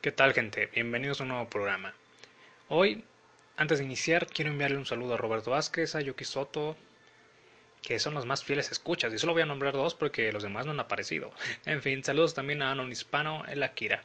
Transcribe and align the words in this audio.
¿Qué 0.00 0.12
tal 0.12 0.32
gente? 0.32 0.70
Bienvenidos 0.72 1.20
a 1.20 1.24
un 1.24 1.28
nuevo 1.28 1.50
programa. 1.50 1.92
Hoy, 2.68 3.04
antes 3.58 3.80
de 3.80 3.84
iniciar, 3.84 4.26
quiero 4.28 4.50
enviarle 4.50 4.78
un 4.78 4.86
saludo 4.86 5.12
a 5.12 5.16
Roberto 5.18 5.50
Vázquez, 5.50 5.94
a 5.94 6.00
Yuki 6.00 6.24
Soto, 6.24 6.74
que 7.82 7.98
son 7.98 8.14
los 8.14 8.24
más 8.24 8.42
fieles 8.42 8.72
escuchas, 8.72 9.12
y 9.12 9.18
solo 9.18 9.34
voy 9.34 9.42
a 9.42 9.46
nombrar 9.46 9.74
dos 9.74 9.94
porque 9.94 10.32
los 10.32 10.42
demás 10.42 10.64
no 10.64 10.72
han 10.72 10.80
aparecido. 10.80 11.34
En 11.66 11.82
fin, 11.82 12.02
saludos 12.02 12.32
también 12.32 12.62
a 12.62 12.70
Anon 12.70 12.90
Hispano, 12.90 13.44
el 13.46 13.62
Akira. 13.62 14.02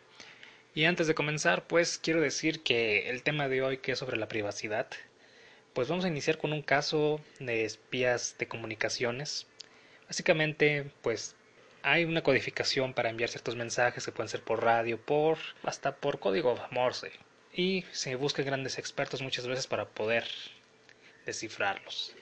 Y 0.73 0.83
antes 0.83 1.07
de 1.07 1.15
comenzar, 1.15 1.65
pues 1.65 1.97
quiero 1.97 2.19
decir 2.19 2.61
que 2.61 3.09
el 3.09 3.23
tema 3.23 3.47
de 3.47 3.61
hoy, 3.61 3.77
que 3.77 3.93
es 3.93 3.99
sobre 3.99 4.17
la 4.17 4.27
privacidad, 4.27 4.87
pues 5.71 5.87
vamos 5.87 6.03
a 6.03 6.09
iniciar 6.09 6.37
con 6.37 6.51
un 6.51 6.61
caso 6.61 7.21
de 7.39 7.63
espías 7.63 8.35
de 8.37 8.49
comunicaciones. 8.49 9.47
Básicamente, 10.07 10.91
pues 11.01 11.37
hay 11.85 12.03
una 12.03 12.23
codificación 12.23 12.95
para 12.95 13.11
enviar 13.11 13.29
ciertos 13.29 13.55
mensajes 13.55 14.03
que 14.03 14.11
pueden 14.11 14.27
ser 14.27 14.41
por 14.41 14.63
radio, 14.63 14.99
por 14.99 15.37
hasta 15.61 15.95
por 15.95 16.19
código 16.19 16.59
Morse. 16.71 17.11
Y 17.53 17.85
se 17.91 18.15
buscan 18.15 18.43
grandes 18.43 18.79
expertos 18.79 19.21
muchas 19.21 19.45
veces 19.45 19.67
para 19.67 19.85
poder 19.85 20.25
descifrarlos. 21.27 22.15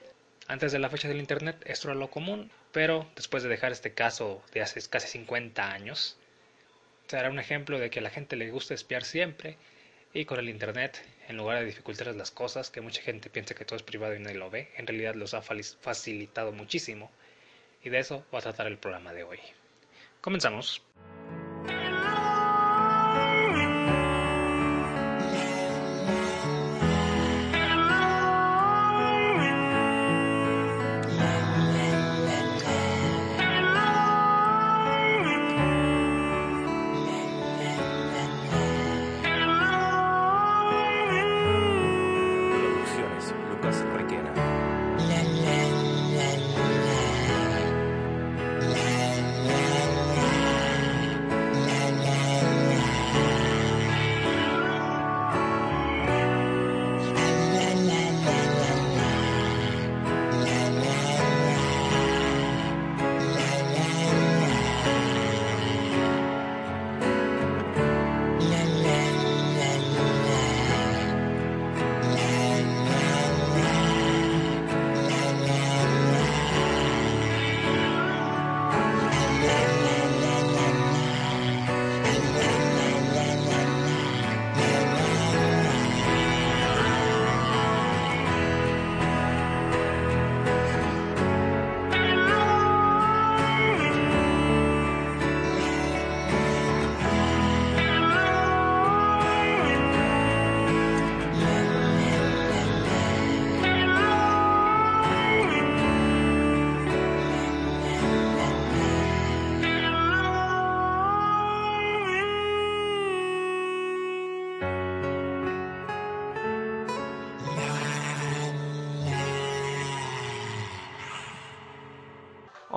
Antes 0.48 0.70
de 0.70 0.78
la 0.78 0.90
fecha 0.90 1.08
del 1.08 1.18
Internet 1.18 1.56
esto 1.64 1.88
era 1.88 1.98
lo 1.98 2.10
común, 2.10 2.50
pero 2.72 3.10
después 3.16 3.42
de 3.42 3.48
dejar 3.48 3.72
este 3.72 3.94
caso 3.94 4.42
de 4.52 4.60
hace 4.60 4.86
casi 4.86 5.08
50 5.08 5.72
años, 5.72 6.18
será 7.06 7.30
un 7.30 7.38
ejemplo 7.38 7.78
de 7.78 7.88
que 7.88 8.00
a 8.00 8.02
la 8.02 8.10
gente 8.10 8.36
le 8.36 8.50
gusta 8.50 8.74
espiar 8.74 9.02
siempre 9.02 9.56
y 10.12 10.26
con 10.26 10.38
el 10.38 10.50
Internet, 10.50 11.02
en 11.26 11.38
lugar 11.38 11.60
de 11.60 11.64
dificultar 11.64 12.14
las 12.14 12.30
cosas, 12.30 12.68
que 12.68 12.82
mucha 12.82 13.00
gente 13.00 13.30
piensa 13.30 13.54
que 13.54 13.64
todo 13.64 13.78
es 13.78 13.82
privado 13.82 14.14
y 14.14 14.18
nadie 14.18 14.36
lo 14.36 14.50
ve, 14.50 14.70
en 14.76 14.86
realidad 14.86 15.14
los 15.14 15.32
ha 15.32 15.40
facilitado 15.40 16.52
muchísimo 16.52 17.10
y 17.84 17.90
de 17.90 17.98
eso 17.98 18.24
va 18.34 18.38
a 18.38 18.42
tratar 18.42 18.66
el 18.66 18.78
programa 18.78 19.12
de 19.12 19.22
hoy. 19.22 19.38
Comenzamos. 20.20 20.82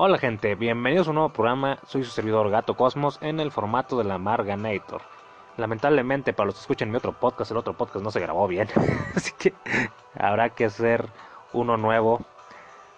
Hola 0.00 0.16
gente, 0.16 0.54
bienvenidos 0.54 1.08
a 1.08 1.10
un 1.10 1.16
nuevo 1.16 1.32
programa, 1.32 1.80
soy 1.84 2.04
su 2.04 2.12
servidor 2.12 2.50
Gato 2.50 2.76
Cosmos 2.76 3.18
en 3.20 3.40
el 3.40 3.50
formato 3.50 3.98
de 3.98 4.04
la 4.04 4.16
Marganator. 4.16 5.02
Lamentablemente 5.56 6.32
para 6.32 6.46
los 6.46 6.54
que 6.54 6.60
escuchan 6.60 6.92
mi 6.92 6.98
otro 6.98 7.14
podcast, 7.14 7.50
el 7.50 7.56
otro 7.56 7.72
podcast 7.72 8.04
no 8.04 8.12
se 8.12 8.20
grabó 8.20 8.46
bien, 8.46 8.68
así 9.16 9.32
que 9.36 9.54
habrá 10.14 10.50
que 10.50 10.66
hacer 10.66 11.08
uno 11.52 11.76
nuevo, 11.76 12.20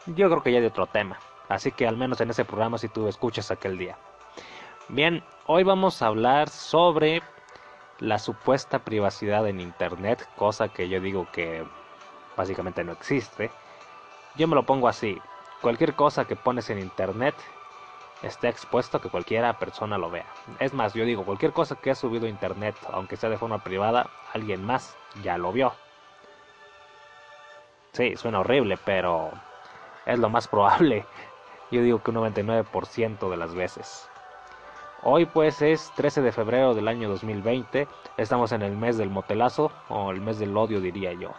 yo 0.09 0.29
creo 0.29 0.43
que 0.43 0.53
ya 0.53 0.61
de 0.61 0.67
otro 0.67 0.89
tema, 0.89 1.19
así 1.49 1.73
que 1.73 1.89
al 1.89 1.97
menos 1.97 2.21
en 2.21 2.29
ese 2.29 2.45
programa 2.45 2.77
si 2.77 2.89
tú 2.89 3.09
escuchas 3.09 3.51
aquel 3.51 3.79
día. 3.79 3.97
Bien, 4.91 5.25
hoy 5.47 5.63
vamos 5.63 6.03
a 6.03 6.09
hablar 6.09 6.51
sobre 6.51 7.23
la 7.99 8.19
supuesta 8.19 8.81
privacidad 8.81 9.49
en 9.49 9.63
Internet, 9.63 10.29
cosa 10.37 10.69
que 10.69 10.91
yo 10.91 11.01
digo 11.01 11.27
que 11.33 11.65
básicamente 12.37 12.85
no 12.85 12.93
existe. 12.93 13.51
Yo 14.37 14.47
me 14.47 14.55
lo 14.55 14.67
pongo 14.67 14.87
así, 14.87 15.19
Cualquier 15.61 15.95
cosa 15.95 16.25
que 16.25 16.37
pones 16.37 16.71
en 16.71 16.79
internet 16.79 17.35
está 18.23 18.49
expuesto 18.49 18.97
a 18.97 19.01
que 19.03 19.11
cualquiera 19.11 19.59
persona 19.59 19.99
lo 19.99 20.11
vea. 20.11 20.25
Es 20.59 20.73
más, 20.73 20.95
yo 20.95 21.05
digo, 21.05 21.25
cualquier 21.25 21.53
cosa 21.53 21.77
que 21.77 21.91
has 21.91 21.99
subido 21.99 22.27
a 22.27 22.31
internet, 22.31 22.75
aunque 22.91 23.17
sea 23.17 23.29
de 23.29 23.37
forma 23.37 23.63
privada, 23.63 24.09
alguien 24.33 24.65
más 24.65 24.97
ya 25.23 25.37
lo 25.37 25.53
vio. 25.53 25.73
Sí, 27.93 28.17
suena 28.17 28.41
horrible, 28.41 28.79
pero 28.85 29.33
es 30.07 30.19
lo 30.19 30.31
más 30.31 30.49
probable. 30.49 31.05
Yo 31.71 31.83
digo 31.83 32.03
que 32.03 32.11
un 32.11 32.17
99% 32.17 33.31
de 33.31 33.37
las 33.37 33.55
veces. 33.55 34.09
Hoy 35.03 35.25
pues 35.25 35.63
es 35.63 35.93
13 35.95 36.21
de 36.21 36.33
febrero 36.33 36.75
del 36.75 36.89
año 36.89 37.09
2020. 37.09 37.87
Estamos 38.17 38.53
en 38.53 38.63
el 38.63 38.77
mes 38.77 38.99
del 38.99 39.09
motelazo, 39.09 39.71
o 39.89 40.11
el 40.11 40.21
mes 40.21 40.39
del 40.39 40.57
odio 40.57 40.81
diría 40.81 41.13
yo. 41.13 41.31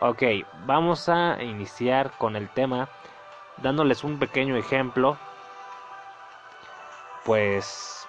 Ok, 0.00 0.22
vamos 0.66 1.08
a 1.08 1.42
iniciar 1.42 2.10
con 2.18 2.34
el 2.36 2.48
tema 2.50 2.88
dándoles 3.62 4.04
un 4.04 4.18
pequeño 4.18 4.56
ejemplo, 4.56 5.16
pues, 7.24 8.06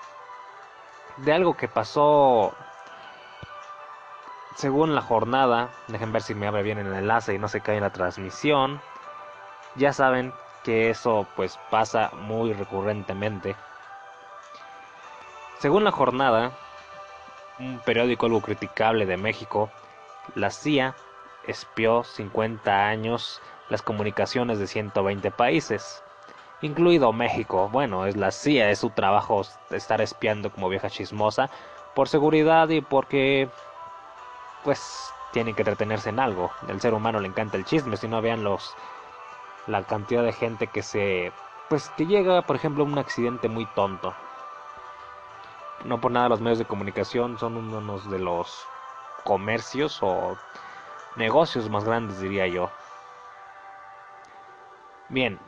de 1.17 1.33
algo 1.33 1.55
que 1.57 1.67
pasó 1.67 2.55
según 4.55 4.95
la 4.95 5.01
jornada. 5.01 5.69
Dejen 5.87 6.11
ver 6.11 6.21
si 6.21 6.35
me 6.35 6.47
abre 6.47 6.63
bien 6.63 6.79
el 6.79 6.93
enlace 6.93 7.33
y 7.33 7.39
no 7.39 7.47
se 7.47 7.61
cae 7.61 7.77
en 7.77 7.83
la 7.83 7.91
transmisión. 7.91 8.81
Ya 9.75 9.93
saben 9.93 10.33
que 10.63 10.89
eso 10.89 11.27
pues 11.35 11.59
pasa 11.69 12.11
muy 12.13 12.53
recurrentemente. 12.53 13.55
Según 15.59 15.83
la 15.83 15.91
jornada, 15.91 16.51
un 17.59 17.79
periódico 17.79 18.25
algo 18.25 18.41
criticable 18.41 19.05
de 19.05 19.17
México, 19.17 19.71
la 20.35 20.51
CIA 20.51 20.93
espió 21.47 22.03
50 22.03 22.87
años 22.87 23.41
las 23.69 23.81
comunicaciones 23.81 24.59
de 24.59 24.67
120 24.67 25.31
países, 25.31 26.03
incluido 26.61 27.11
México. 27.13 27.69
Bueno, 27.71 28.05
es 28.05 28.15
la 28.15 28.31
CIA, 28.31 28.69
es 28.69 28.79
su 28.79 28.89
trabajo 28.91 29.41
estar 29.71 30.01
espiando 30.01 30.51
como 30.51 30.69
vieja 30.69 30.89
chismosa 30.89 31.49
por 31.95 32.07
seguridad 32.09 32.69
y 32.69 32.81
porque 32.81 33.49
pues 34.63 35.11
tienen 35.31 35.55
que 35.55 35.61
entretenerse 35.61 36.09
en 36.09 36.19
algo. 36.19 36.51
El 36.67 36.79
ser 36.81 36.93
humano 36.93 37.19
le 37.19 37.27
encanta 37.27 37.57
el 37.57 37.65
chisme, 37.65 37.97
si 37.97 38.07
no 38.07 38.21
vean 38.21 38.43
los 38.43 38.75
la 39.67 39.83
cantidad 39.83 40.23
de 40.23 40.31
gente 40.31 40.67
que 40.67 40.81
se 40.81 41.31
pues 41.69 41.89
que 41.97 42.05
llega, 42.05 42.41
por 42.43 42.55
ejemplo, 42.55 42.83
un 42.85 42.97
accidente 42.97 43.49
muy 43.49 43.65
tonto. 43.65 44.13
No 45.83 45.99
por 45.99 46.11
nada 46.11 46.29
los 46.29 46.41
medios 46.41 46.59
de 46.59 46.65
comunicación 46.65 47.37
son 47.37 47.57
unos 47.57 48.09
de 48.09 48.19
los 48.19 48.65
comercios 49.23 49.99
o 50.01 50.37
negocios 51.17 51.69
más 51.69 51.83
grandes, 51.83 52.19
diría 52.19 52.47
yo. 52.47 52.69
Bien, 55.09 55.39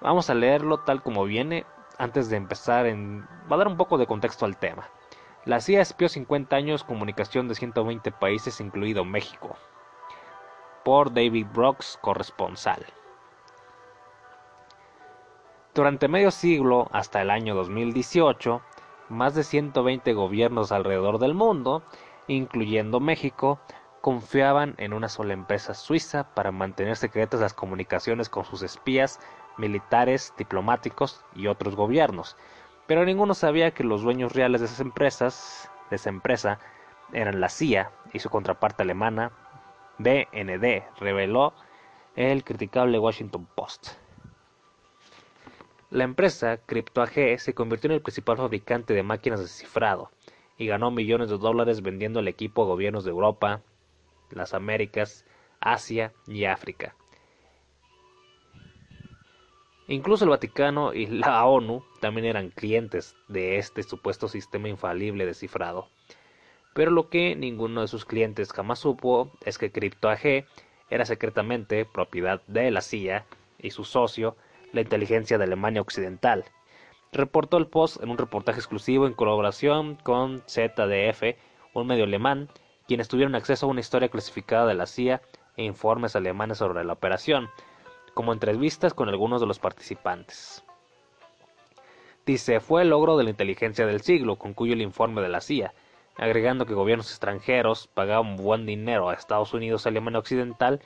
vamos 0.00 0.30
a 0.30 0.34
leerlo 0.34 0.78
tal 0.80 1.02
como 1.02 1.24
viene 1.24 1.66
antes 1.98 2.28
de 2.30 2.36
empezar 2.36 2.86
en... 2.86 3.26
va 3.50 3.56
a 3.56 3.58
dar 3.58 3.68
un 3.68 3.76
poco 3.76 3.98
de 3.98 4.06
contexto 4.06 4.44
al 4.44 4.56
tema. 4.56 4.88
La 5.44 5.60
CIA 5.60 5.80
espió 5.80 6.08
50 6.08 6.54
años 6.54 6.84
comunicación 6.84 7.48
de 7.48 7.54
120 7.54 8.12
países, 8.12 8.60
incluido 8.60 9.04
México. 9.04 9.56
Por 10.84 11.12
David 11.12 11.46
Brooks, 11.52 11.98
corresponsal. 12.00 12.86
Durante 15.74 16.06
medio 16.06 16.30
siglo, 16.30 16.88
hasta 16.92 17.22
el 17.22 17.30
año 17.30 17.54
2018, 17.54 18.60
más 19.08 19.34
de 19.34 19.42
120 19.42 20.12
gobiernos 20.12 20.70
alrededor 20.70 21.18
del 21.18 21.34
mundo, 21.34 21.82
incluyendo 22.28 23.00
México, 23.00 23.58
confiaban 24.02 24.74
en 24.78 24.92
una 24.92 25.08
sola 25.08 25.32
empresa 25.32 25.74
suiza 25.74 26.34
para 26.34 26.50
mantener 26.50 26.96
secretas 26.96 27.40
las 27.40 27.54
comunicaciones 27.54 28.28
con 28.28 28.44
sus 28.44 28.62
espías, 28.62 29.20
militares, 29.56 30.34
diplomáticos 30.36 31.24
y 31.36 31.46
otros 31.46 31.76
gobiernos. 31.76 32.36
Pero 32.88 33.04
ninguno 33.04 33.32
sabía 33.32 33.70
que 33.70 33.84
los 33.84 34.02
dueños 34.02 34.32
reales 34.32 34.60
de 34.60 34.66
esas 34.66 34.80
empresas, 34.80 35.70
de 35.88 35.96
esa 35.96 36.10
empresa, 36.10 36.58
eran 37.12 37.40
la 37.40 37.48
CIA 37.48 37.92
y 38.12 38.18
su 38.18 38.28
contraparte 38.28 38.82
alemana, 38.82 39.30
BND, 39.98 40.82
reveló 40.98 41.54
el 42.16 42.42
criticable 42.42 42.98
Washington 42.98 43.46
Post. 43.54 43.90
La 45.90 46.02
empresa 46.02 46.56
CryptoAG 46.56 47.38
se 47.38 47.54
convirtió 47.54 47.88
en 47.88 47.94
el 47.94 48.02
principal 48.02 48.36
fabricante 48.36 48.94
de 48.94 49.02
máquinas 49.04 49.40
de 49.40 49.46
cifrado 49.46 50.10
y 50.58 50.66
ganó 50.66 50.90
millones 50.90 51.30
de 51.30 51.38
dólares 51.38 51.82
vendiendo 51.82 52.18
el 52.18 52.28
equipo 52.28 52.62
a 52.62 52.66
gobiernos 52.66 53.04
de 53.04 53.10
Europa, 53.10 53.62
las 54.34 54.54
Américas, 54.54 55.24
Asia 55.60 56.12
y 56.26 56.44
África. 56.44 56.94
Incluso 59.88 60.24
el 60.24 60.30
Vaticano 60.30 60.94
y 60.94 61.06
la 61.06 61.44
ONU 61.44 61.84
también 62.00 62.24
eran 62.26 62.50
clientes 62.50 63.16
de 63.28 63.58
este 63.58 63.82
supuesto 63.82 64.28
sistema 64.28 64.68
infalible 64.68 65.26
de 65.26 65.34
cifrado. 65.34 65.88
Pero 66.74 66.90
lo 66.90 67.08
que 67.10 67.36
ninguno 67.36 67.82
de 67.82 67.88
sus 67.88 68.04
clientes 68.04 68.52
jamás 68.52 68.78
supo 68.78 69.30
es 69.44 69.58
que 69.58 69.70
CryptoAG 69.70 70.46
era 70.88 71.04
secretamente 71.04 71.84
propiedad 71.84 72.42
de 72.46 72.70
la 72.70 72.80
CIA 72.80 73.26
y 73.58 73.70
su 73.70 73.84
socio, 73.84 74.36
la 74.72 74.80
inteligencia 74.80 75.36
de 75.36 75.44
Alemania 75.44 75.82
Occidental. 75.82 76.44
Reportó 77.12 77.58
el 77.58 77.66
Post 77.66 78.02
en 78.02 78.08
un 78.08 78.18
reportaje 78.18 78.60
exclusivo 78.60 79.06
en 79.06 79.12
colaboración 79.12 79.96
con 79.96 80.42
ZDF, 80.48 81.36
un 81.74 81.86
medio 81.86 82.04
alemán, 82.04 82.48
quienes 82.92 83.08
tuvieron 83.08 83.34
acceso 83.34 83.64
a 83.64 83.70
una 83.70 83.80
historia 83.80 84.10
clasificada 84.10 84.66
de 84.66 84.74
la 84.74 84.84
CIA 84.84 85.22
e 85.56 85.64
informes 85.64 86.14
alemanes 86.14 86.58
sobre 86.58 86.84
la 86.84 86.92
operación, 86.92 87.48
como 88.12 88.34
entrevistas 88.34 88.92
con 88.92 89.08
algunos 89.08 89.40
de 89.40 89.46
los 89.46 89.58
participantes. 89.58 90.62
Dice, 92.26 92.60
fue 92.60 92.82
el 92.82 92.90
logro 92.90 93.16
de 93.16 93.24
la 93.24 93.30
inteligencia 93.30 93.86
del 93.86 94.02
siglo, 94.02 94.36
concluye 94.36 94.74
el 94.74 94.82
informe 94.82 95.22
de 95.22 95.30
la 95.30 95.40
CIA, 95.40 95.72
agregando 96.18 96.66
que 96.66 96.74
gobiernos 96.74 97.08
extranjeros 97.08 97.86
pagaban 97.86 98.36
buen 98.36 98.66
dinero 98.66 99.08
a 99.08 99.14
Estados 99.14 99.54
Unidos 99.54 99.86
y 99.86 99.88
Alemania 99.88 100.18
Occidental 100.18 100.82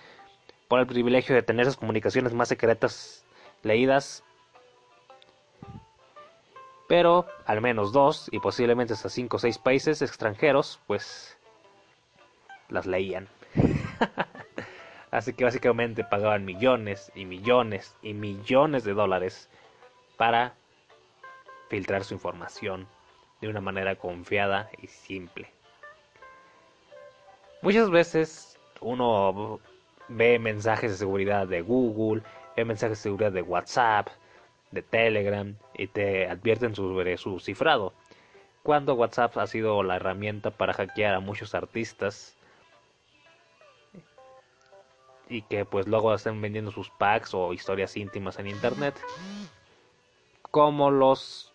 por 0.68 0.78
el 0.78 0.86
privilegio 0.86 1.34
de 1.34 1.42
tener 1.42 1.62
esas 1.62 1.76
comunicaciones 1.76 2.34
más 2.34 2.46
secretas 2.46 3.24
leídas, 3.64 4.22
pero 6.86 7.26
al 7.46 7.60
menos 7.60 7.90
dos 7.90 8.28
y 8.30 8.38
posiblemente 8.38 8.92
hasta 8.92 9.08
cinco 9.08 9.38
o 9.38 9.40
seis 9.40 9.58
países 9.58 10.02
extranjeros, 10.02 10.78
pues 10.86 11.35
las 12.68 12.86
leían. 12.86 13.28
Así 15.10 15.32
que 15.32 15.44
básicamente 15.44 16.04
pagaban 16.04 16.44
millones 16.44 17.10
y 17.14 17.24
millones 17.24 17.94
y 18.02 18.12
millones 18.12 18.84
de 18.84 18.92
dólares 18.92 19.48
para 20.16 20.54
filtrar 21.68 22.04
su 22.04 22.14
información 22.14 22.86
de 23.40 23.48
una 23.48 23.60
manera 23.60 23.96
confiada 23.96 24.68
y 24.82 24.86
simple. 24.88 25.48
Muchas 27.62 27.90
veces 27.90 28.58
uno 28.80 29.60
ve 30.08 30.38
mensajes 30.38 30.90
de 30.92 30.96
seguridad 30.96 31.48
de 31.48 31.62
Google, 31.62 32.22
ve 32.56 32.64
mensajes 32.64 32.98
de 32.98 33.02
seguridad 33.02 33.32
de 33.32 33.42
WhatsApp, 33.42 34.08
de 34.70 34.82
Telegram 34.82 35.56
y 35.74 35.86
te 35.86 36.28
advierten 36.28 36.74
sobre 36.74 37.16
su 37.16 37.40
cifrado. 37.40 37.92
Cuando 38.62 38.94
WhatsApp 38.94 39.36
ha 39.38 39.46
sido 39.46 39.82
la 39.82 39.96
herramienta 39.96 40.50
para 40.50 40.74
hackear 40.74 41.14
a 41.14 41.20
muchos 41.20 41.54
artistas 41.54 42.35
y 45.28 45.42
que 45.42 45.64
pues 45.64 45.86
luego 45.86 46.14
están 46.14 46.40
vendiendo 46.40 46.70
sus 46.70 46.90
packs 46.90 47.34
o 47.34 47.52
historias 47.52 47.96
íntimas 47.96 48.38
en 48.38 48.46
internet 48.46 48.94
como 50.50 50.90
los 50.90 51.52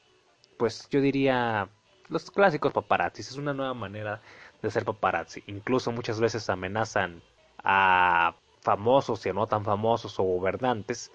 pues 0.57 0.87
yo 0.89 1.01
diría 1.01 1.69
los 2.11 2.29
clásicos 2.29 2.73
paparazzi. 2.73 3.21
Es 3.21 3.37
una 3.37 3.53
nueva 3.53 3.73
manera 3.73 4.21
de 4.61 4.69
ser 4.69 4.85
paparazzi. 4.85 5.43
Incluso 5.47 5.91
muchas 5.91 6.19
veces 6.19 6.49
amenazan 6.49 7.23
a 7.63 8.35
famosos 8.61 9.25
y 9.25 9.33
no 9.33 9.47
tan 9.47 9.63
famosos 9.63 10.19
o 10.19 10.23
gobernantes 10.23 11.11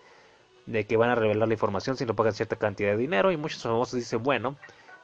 de 0.65 0.85
que 0.85 0.97
van 0.97 1.11
a 1.11 1.15
revelar 1.15 1.47
la 1.47 1.55
información 1.55 1.97
si 1.97 2.07
no 2.07 2.17
pagan 2.17 2.33
cierta 2.33 2.57
cantidad 2.57 2.91
de 2.91 2.97
dinero 2.97 3.31
y 3.31 3.37
muchos 3.37 3.63
famosos 3.63 3.95
dicen, 3.95 4.23
bueno, 4.23 4.57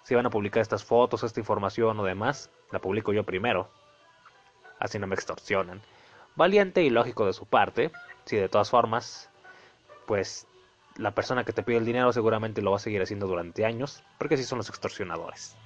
si 0.02 0.16
van 0.16 0.26
a 0.26 0.31
publicar 0.31 0.60
estas 0.60 0.82
fotos, 0.82 1.22
esta 1.22 1.38
información 1.38 2.00
o 2.00 2.05
demás, 2.05 2.50
la 2.72 2.81
publico 2.81 3.12
yo 3.12 3.22
primero. 3.22 3.69
Así 4.81 4.98
no 4.98 5.06
me 5.06 5.14
extorsionan. 5.14 5.81
Valiente 6.34 6.82
y 6.82 6.90
lógico 6.90 7.26
de 7.26 7.32
su 7.32 7.46
parte, 7.46 7.93
si 8.25 8.37
de 8.37 8.49
todas 8.49 8.70
formas, 8.70 9.31
pues 10.06 10.46
la 10.96 11.12
persona 11.12 11.44
que 11.44 11.52
te 11.52 11.62
pide 11.62 11.79
el 11.79 11.84
dinero 11.84 12.12
seguramente 12.12 12.62
lo 12.62 12.70
va 12.70 12.76
a 12.76 12.81
seguir 12.81 13.02
haciendo 13.02 13.26
durante 13.26 13.64
años, 13.64 14.02
porque 14.19 14.34
así 14.34 14.44
son 14.44 14.58
los 14.58 14.69
extorsionadores. 14.69 15.56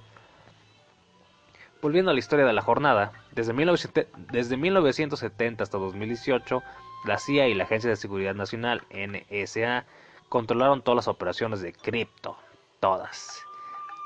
Volviendo 1.81 2.11
a 2.11 2.13
la 2.13 2.19
historia 2.19 2.45
de 2.45 2.53
la 2.53 2.61
jornada, 2.61 3.11
desde, 3.31 3.53
1970 3.53 5.63
hasta 5.63 5.77
2018, 5.77 6.63
la 7.05 7.19
CIA 7.19 7.47
y 7.47 7.53
la 7.53 7.65
Agencia 7.65 7.89
de 7.89 7.95
Seguridad 7.95 8.33
Nacional, 8.33 8.83
NSA, 8.89 9.85
controlaron 10.27 10.81
todas 10.81 10.95
las 10.95 11.07
operaciones 11.07 11.61
de 11.61 11.73
cripto, 11.73 12.37
todas, 12.79 13.39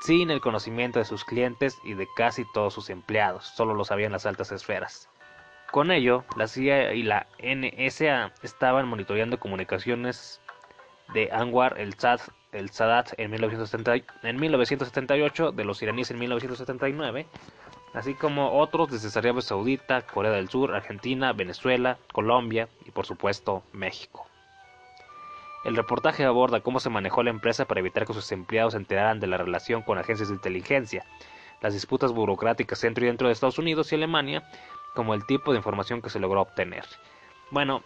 sin 0.04 0.30
el 0.30 0.40
conocimiento 0.40 0.98
de 0.98 1.06
sus 1.06 1.24
clientes 1.24 1.78
y 1.82 1.94
de 1.94 2.06
casi 2.14 2.44
todos 2.52 2.74
sus 2.74 2.90
empleados, 2.90 3.46
solo 3.46 3.74
lo 3.74 3.84
sabían 3.84 4.12
las 4.12 4.26
altas 4.26 4.52
esferas. 4.52 5.08
Con 5.72 5.90
ello, 5.90 6.24
la 6.36 6.48
CIA 6.48 6.92
y 6.92 7.02
la 7.02 7.26
NSA 7.42 8.34
estaban 8.42 8.86
monitoreando 8.86 9.40
comunicaciones 9.40 10.38
de 11.14 11.30
Anwar 11.32 11.80
el, 11.80 11.94
Sadat 11.94 13.14
en, 13.16 13.32
en 13.32 14.40
1978, 14.40 15.52
de 15.52 15.64
los 15.64 15.80
iraníes 15.80 16.10
en 16.10 16.18
1979, 16.18 17.26
así 17.94 18.12
como 18.12 18.52
otros 18.60 18.90
desde 18.90 19.18
Arabia 19.18 19.40
Saudita, 19.40 20.02
Corea 20.02 20.32
del 20.32 20.50
Sur, 20.50 20.74
Argentina, 20.74 21.32
Venezuela, 21.32 21.96
Colombia 22.12 22.68
y 22.84 22.90
por 22.90 23.06
supuesto 23.06 23.62
México. 23.72 24.26
El 25.64 25.74
reportaje 25.74 26.26
aborda 26.26 26.60
cómo 26.60 26.80
se 26.80 26.90
manejó 26.90 27.22
la 27.22 27.30
empresa 27.30 27.64
para 27.64 27.80
evitar 27.80 28.06
que 28.06 28.12
sus 28.12 28.30
empleados 28.30 28.74
se 28.74 28.78
enteraran 28.78 29.20
de 29.20 29.26
la 29.26 29.38
relación 29.38 29.80
con 29.80 29.96
agencias 29.96 30.28
de 30.28 30.34
inteligencia, 30.34 31.06
las 31.62 31.72
disputas 31.72 32.12
burocráticas 32.12 32.82
dentro 32.82 33.04
y 33.04 33.06
dentro 33.06 33.28
de 33.28 33.32
Estados 33.32 33.58
Unidos 33.58 33.90
y 33.90 33.94
Alemania, 33.94 34.42
como 34.94 35.14
el 35.14 35.26
tipo 35.26 35.52
de 35.52 35.58
información 35.58 36.02
que 36.02 36.10
se 36.10 36.20
logró 36.20 36.42
obtener. 36.42 36.84
Bueno, 37.50 37.82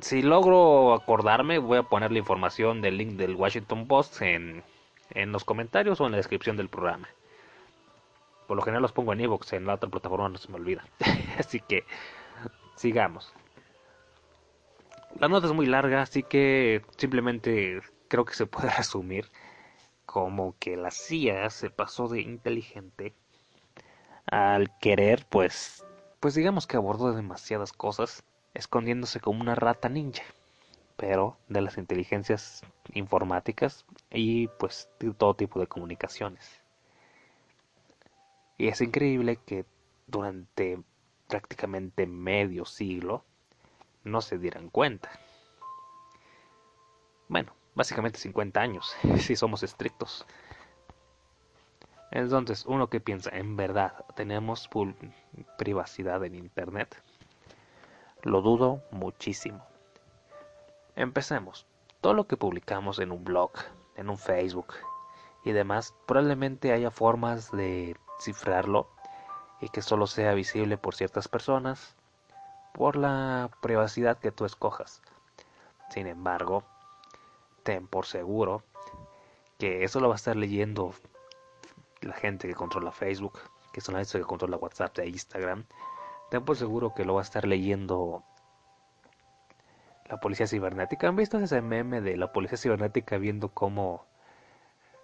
si 0.00 0.22
logro 0.22 0.94
acordarme, 0.94 1.58
voy 1.58 1.78
a 1.78 1.82
poner 1.82 2.12
la 2.12 2.18
información 2.18 2.82
del 2.82 2.98
link 2.98 3.12
del 3.12 3.34
Washington 3.34 3.86
Post 3.86 4.22
en, 4.22 4.62
en 5.10 5.32
los 5.32 5.44
comentarios 5.44 6.00
o 6.00 6.06
en 6.06 6.12
la 6.12 6.18
descripción 6.18 6.56
del 6.56 6.68
programa. 6.68 7.08
Por 8.46 8.56
lo 8.56 8.62
general 8.62 8.82
los 8.82 8.92
pongo 8.92 9.12
en 9.12 9.20
Evox, 9.20 9.52
en 9.54 9.66
la 9.66 9.74
otra 9.74 9.90
plataforma 9.90 10.28
no 10.28 10.38
se 10.38 10.50
me 10.50 10.56
olvida. 10.56 10.84
así 11.38 11.60
que 11.60 11.84
sigamos. 12.76 13.32
La 15.18 15.28
nota 15.28 15.46
es 15.46 15.52
muy 15.52 15.66
larga, 15.66 16.02
así 16.02 16.22
que 16.22 16.82
simplemente 16.96 17.80
creo 18.08 18.24
que 18.24 18.34
se 18.34 18.46
puede 18.46 18.70
resumir 18.76 19.30
como 20.04 20.56
que 20.58 20.76
la 20.76 20.90
CIA 20.90 21.50
se 21.50 21.70
pasó 21.70 22.08
de 22.08 22.20
inteligente 22.20 23.14
al 24.26 24.76
querer, 24.78 25.26
pues, 25.28 25.85
pues 26.20 26.34
digamos 26.34 26.66
que 26.66 26.76
abordó 26.76 27.12
demasiadas 27.12 27.72
cosas, 27.72 28.24
escondiéndose 28.54 29.20
como 29.20 29.40
una 29.40 29.54
rata 29.54 29.88
ninja, 29.88 30.24
pero 30.96 31.36
de 31.48 31.60
las 31.60 31.78
inteligencias 31.78 32.62
informáticas 32.94 33.84
y 34.10 34.48
pues 34.48 34.88
de 34.98 35.12
todo 35.12 35.34
tipo 35.34 35.60
de 35.60 35.66
comunicaciones. 35.66 36.62
Y 38.58 38.68
es 38.68 38.80
increíble 38.80 39.38
que 39.44 39.66
durante 40.06 40.82
prácticamente 41.28 42.06
medio 42.06 42.64
siglo 42.64 43.24
no 44.04 44.22
se 44.22 44.38
dieran 44.38 44.70
cuenta. 44.70 45.10
Bueno, 47.28 47.52
básicamente 47.74 48.18
50 48.18 48.60
años, 48.60 48.96
si 49.18 49.36
somos 49.36 49.62
estrictos. 49.62 50.26
Entonces, 52.16 52.64
uno 52.64 52.88
que 52.88 52.98
piensa, 52.98 53.28
en 53.36 53.56
verdad, 53.58 53.92
¿tenemos 54.14 54.70
privacidad 55.58 56.24
en 56.24 56.34
Internet? 56.34 56.96
Lo 58.22 58.40
dudo 58.40 58.80
muchísimo. 58.90 59.62
Empecemos. 60.94 61.66
Todo 62.00 62.14
lo 62.14 62.26
que 62.26 62.38
publicamos 62.38 63.00
en 63.00 63.12
un 63.12 63.22
blog, 63.22 63.50
en 63.96 64.08
un 64.08 64.16
Facebook 64.16 64.72
y 65.44 65.52
demás, 65.52 65.92
probablemente 66.06 66.72
haya 66.72 66.90
formas 66.90 67.50
de 67.50 67.98
cifrarlo 68.18 68.88
y 69.60 69.68
que 69.68 69.82
solo 69.82 70.06
sea 70.06 70.32
visible 70.32 70.78
por 70.78 70.94
ciertas 70.94 71.28
personas 71.28 71.96
por 72.72 72.96
la 72.96 73.50
privacidad 73.60 74.18
que 74.18 74.32
tú 74.32 74.46
escojas. 74.46 75.02
Sin 75.90 76.06
embargo, 76.06 76.62
ten 77.62 77.86
por 77.86 78.06
seguro 78.06 78.62
que 79.58 79.84
eso 79.84 80.00
lo 80.00 80.08
va 80.08 80.14
a 80.14 80.16
estar 80.16 80.34
leyendo 80.34 80.94
la 82.06 82.14
gente 82.14 82.48
que 82.48 82.54
controla 82.54 82.92
Facebook, 82.92 83.38
que 83.72 83.80
son 83.80 83.94
la 83.94 84.00
gente 84.00 84.18
que 84.18 84.24
controla 84.24 84.56
WhatsApp 84.56 84.98
e 84.98 85.08
Instagram, 85.08 85.64
ten 86.30 86.44
por 86.44 86.56
seguro 86.56 86.94
que 86.94 87.04
lo 87.04 87.14
va 87.14 87.20
a 87.20 87.24
estar 87.24 87.46
leyendo 87.46 88.24
la 90.08 90.18
policía 90.18 90.46
cibernética. 90.46 91.08
¿Han 91.08 91.16
visto 91.16 91.38
ese 91.38 91.60
meme 91.60 92.00
de 92.00 92.16
la 92.16 92.32
policía 92.32 92.58
cibernética 92.58 93.18
viendo 93.18 93.48
cómo 93.48 94.06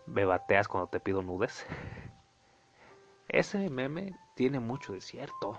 me 0.07 0.25
bateas 0.25 0.69
cuando 0.69 0.89
te 0.89 1.01
pido 1.01 1.23
nudes? 1.23 1.67
Ese 3.29 3.71
meme 3.71 4.15
tiene 4.35 4.61
mucho 4.61 4.93
de 4.93 5.01
cierto. 5.01 5.59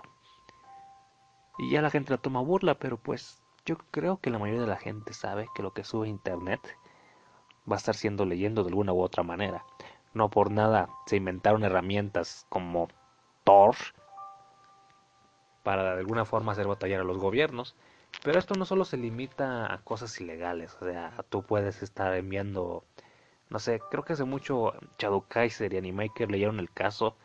Y 1.58 1.70
ya 1.70 1.82
la 1.82 1.90
gente 1.90 2.12
lo 2.12 2.18
toma 2.18 2.40
burla, 2.40 2.74
pero 2.76 2.96
pues 2.96 3.42
yo 3.66 3.78
creo 3.90 4.18
que 4.18 4.30
la 4.30 4.38
mayoría 4.38 4.62
de 4.62 4.68
la 4.68 4.76
gente 4.76 5.12
sabe 5.12 5.48
que 5.54 5.62
lo 5.62 5.72
que 5.72 5.84
sube 5.84 6.06
a 6.06 6.10
internet 6.10 6.60
va 7.70 7.76
a 7.76 7.78
estar 7.78 7.94
siendo 7.94 8.24
leyendo 8.24 8.62
de 8.62 8.68
alguna 8.68 8.92
u 8.92 9.00
otra 9.00 9.22
manera. 9.22 9.64
No 10.14 10.30
por 10.30 10.50
nada 10.50 10.88
se 11.06 11.16
inventaron 11.16 11.64
herramientas 11.64 12.46
como 12.48 12.88
Tor 13.44 13.76
para 15.64 15.94
de 15.94 16.00
alguna 16.00 16.24
forma 16.24 16.52
hacer 16.52 16.68
batallar 16.68 17.00
a 17.00 17.04
los 17.04 17.18
gobiernos. 17.18 17.74
Pero 18.22 18.38
esto 18.38 18.54
no 18.54 18.64
solo 18.64 18.84
se 18.84 18.96
limita 18.96 19.72
a 19.72 19.78
cosas 19.78 20.20
ilegales, 20.20 20.76
o 20.80 20.86
sea, 20.86 21.24
tú 21.28 21.42
puedes 21.42 21.82
estar 21.82 22.14
enviando, 22.14 22.84
no 23.50 23.58
sé, 23.58 23.80
creo 23.90 24.04
que 24.04 24.12
hace 24.12 24.24
mucho 24.24 24.72
Shadow 24.98 25.26
Kaiser 25.26 25.72
y 25.74 25.78
Animaker 25.78 26.30
leyeron 26.30 26.60
el 26.60 26.70
caso 26.70 27.16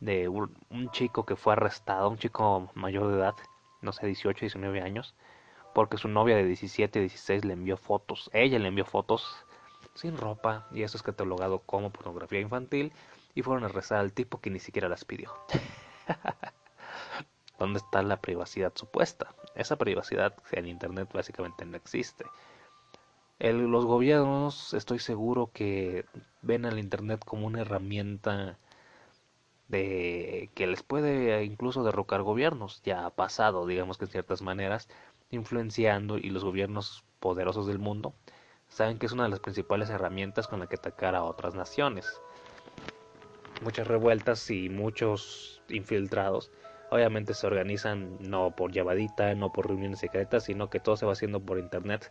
de 0.00 0.28
un, 0.28 0.56
un, 0.70 0.90
chico 0.90 1.26
que 1.26 1.36
fue 1.36 1.52
arrestado, 1.52 2.08
un 2.08 2.16
chico 2.16 2.70
mayor 2.74 3.08
de 3.08 3.18
edad, 3.18 3.34
no 3.82 3.92
sé, 3.92 4.06
18, 4.06 4.40
19 4.40 4.80
años, 4.80 5.14
porque 5.74 5.98
su 5.98 6.08
novia 6.08 6.36
de 6.36 6.44
17, 6.44 7.00
16 7.00 7.44
le 7.44 7.52
envió 7.52 7.76
fotos, 7.76 8.30
ella 8.32 8.58
le 8.58 8.68
envió 8.68 8.86
fotos 8.86 9.44
sin 9.94 10.16
ropa 10.16 10.66
y 10.72 10.82
eso 10.82 10.96
es 10.96 11.02
catalogado 11.02 11.60
como 11.60 11.90
pornografía 11.90 12.40
infantil 12.40 12.92
y 13.34 13.42
fueron 13.42 13.64
a 13.64 13.66
arrestar 13.66 13.98
al 13.98 14.12
tipo 14.12 14.40
que 14.40 14.50
ni 14.50 14.60
siquiera 14.60 14.88
las 14.88 15.04
pidió. 15.04 15.32
¿Dónde 17.58 17.78
está 17.78 18.02
la 18.02 18.20
privacidad 18.20 18.72
supuesta? 18.74 19.34
Esa 19.54 19.76
privacidad 19.76 20.34
en 20.52 20.66
Internet 20.66 21.10
básicamente 21.12 21.64
no 21.64 21.76
existe. 21.76 22.24
Los 23.38 23.86
gobiernos, 23.86 24.74
estoy 24.74 24.98
seguro 24.98 25.50
que 25.52 26.04
ven 26.42 26.66
al 26.66 26.78
Internet 26.78 27.24
como 27.24 27.46
una 27.46 27.62
herramienta 27.62 28.58
de 29.68 30.50
que 30.54 30.66
les 30.66 30.82
puede 30.82 31.44
incluso 31.44 31.82
derrocar 31.84 32.22
gobiernos. 32.22 32.82
Ya 32.82 33.06
ha 33.06 33.10
pasado, 33.10 33.66
digamos 33.66 33.98
que 33.98 34.06
en 34.06 34.10
ciertas 34.10 34.42
maneras, 34.42 34.88
influenciando 35.30 36.18
y 36.18 36.30
los 36.30 36.44
gobiernos 36.44 37.04
poderosos 37.20 37.66
del 37.66 37.78
mundo 37.78 38.14
saben 38.70 38.98
que 38.98 39.06
es 39.06 39.12
una 39.12 39.24
de 39.24 39.28
las 39.28 39.40
principales 39.40 39.90
herramientas 39.90 40.48
con 40.48 40.60
la 40.60 40.66
que 40.66 40.76
atacar 40.76 41.14
a 41.14 41.24
otras 41.24 41.54
naciones. 41.54 42.20
Muchas 43.60 43.86
revueltas 43.86 44.50
y 44.50 44.70
muchos 44.70 45.60
infiltrados 45.68 46.50
obviamente 46.90 47.34
se 47.34 47.46
organizan 47.46 48.16
no 48.20 48.54
por 48.56 48.72
llamadita, 48.72 49.34
no 49.34 49.52
por 49.52 49.68
reuniones 49.68 50.00
secretas, 50.00 50.44
sino 50.44 50.70
que 50.70 50.80
todo 50.80 50.96
se 50.96 51.06
va 51.06 51.12
haciendo 51.12 51.40
por 51.40 51.58
internet 51.58 52.10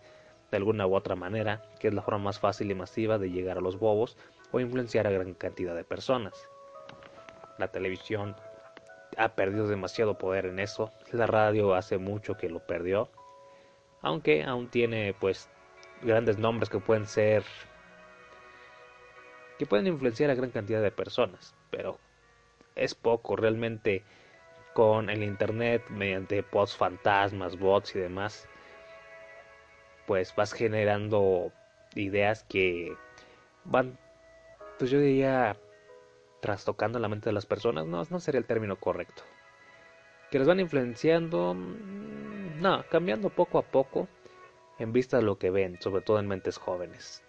de 0.51 0.57
alguna 0.57 0.87
u 0.87 0.95
otra 0.95 1.15
manera, 1.15 1.61
que 1.79 1.87
es 1.87 1.93
la 1.93 2.01
forma 2.01 2.19
más 2.19 2.39
fácil 2.39 2.71
y 2.71 2.75
masiva 2.75 3.17
de 3.17 3.31
llegar 3.31 3.57
a 3.57 3.61
los 3.61 3.77
bobos 3.77 4.17
o 4.51 4.59
influenciar 4.59 5.07
a 5.07 5.11
gran 5.11 5.33
cantidad 5.33 5.75
de 5.75 5.83
personas. 5.83 6.49
La 7.57 7.69
televisión 7.69 8.35
ha 9.17 9.29
perdido 9.29 9.67
demasiado 9.67 10.17
poder 10.17 10.45
en 10.45 10.59
eso, 10.59 10.91
la 11.11 11.27
radio 11.27 11.73
hace 11.73 11.97
mucho 11.97 12.37
que 12.37 12.49
lo 12.49 12.59
perdió, 12.59 13.09
aunque 14.01 14.43
aún 14.43 14.69
tiene 14.69 15.13
pues 15.19 15.49
grandes 16.01 16.37
nombres 16.37 16.69
que 16.69 16.79
pueden 16.79 17.05
ser 17.05 17.43
que 19.57 19.65
pueden 19.65 19.87
influenciar 19.87 20.29
a 20.29 20.35
gran 20.35 20.51
cantidad 20.51 20.81
de 20.81 20.91
personas, 20.91 21.53
pero 21.69 21.99
es 22.75 22.95
poco 22.95 23.35
realmente 23.35 24.03
con 24.73 25.09
el 25.09 25.21
internet 25.21 25.83
mediante 25.89 26.43
posts 26.43 26.77
fantasmas, 26.77 27.57
bots 27.57 27.93
y 27.95 27.99
demás, 27.99 28.47
pues 30.05 30.33
vas 30.33 30.53
generando 30.53 31.51
ideas 31.95 32.43
que 32.43 32.95
van, 33.65 33.97
pues 34.77 34.89
yo 34.89 34.99
diría, 35.01 35.57
trastocando 36.39 36.97
la 36.97 37.09
mente 37.09 37.27
de 37.29 37.33
las 37.33 37.45
personas, 37.45 37.85
no, 37.85 38.03
no 38.09 38.19
sería 38.21 38.39
el 38.39 38.45
término 38.45 38.77
correcto. 38.77 39.23
Que 40.31 40.39
les 40.39 40.47
van 40.47 40.61
influenciando, 40.61 41.53
mm, 41.53 42.61
no, 42.61 42.85
cambiando 42.89 43.29
poco 43.29 43.57
a 43.57 43.63
poco 43.63 44.07
en 44.79 44.93
vista 44.93 45.17
de 45.17 45.23
lo 45.23 45.37
que 45.37 45.51
ven, 45.51 45.77
sobre 45.81 46.01
todo 46.01 46.19
en 46.19 46.27
mentes 46.27 46.57
jóvenes 46.57 47.23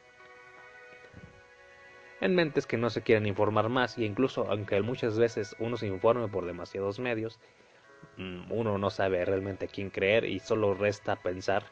en 2.21 2.35
mentes 2.35 2.67
que 2.67 2.77
no 2.77 2.91
se 2.91 3.03
quieren 3.03 3.27
informar 3.27 3.69
más 3.69 3.99
y 3.99 4.05
incluso 4.05 4.47
aunque 4.51 4.81
muchas 4.83 5.19
veces 5.19 5.57
uno 5.59 5.77
se 5.77 5.87
informe 5.87 6.29
por 6.29 6.45
demasiados 6.45 6.99
medios, 6.99 7.39
mm, 8.17 8.53
uno 8.53 8.79
no 8.79 8.91
sabe 8.91 9.25
realmente 9.25 9.67
a 9.67 9.69
quién 9.69 9.91
creer 9.91 10.25
y 10.25 10.39
solo 10.41 10.75
resta 10.75 11.17
pensar, 11.17 11.65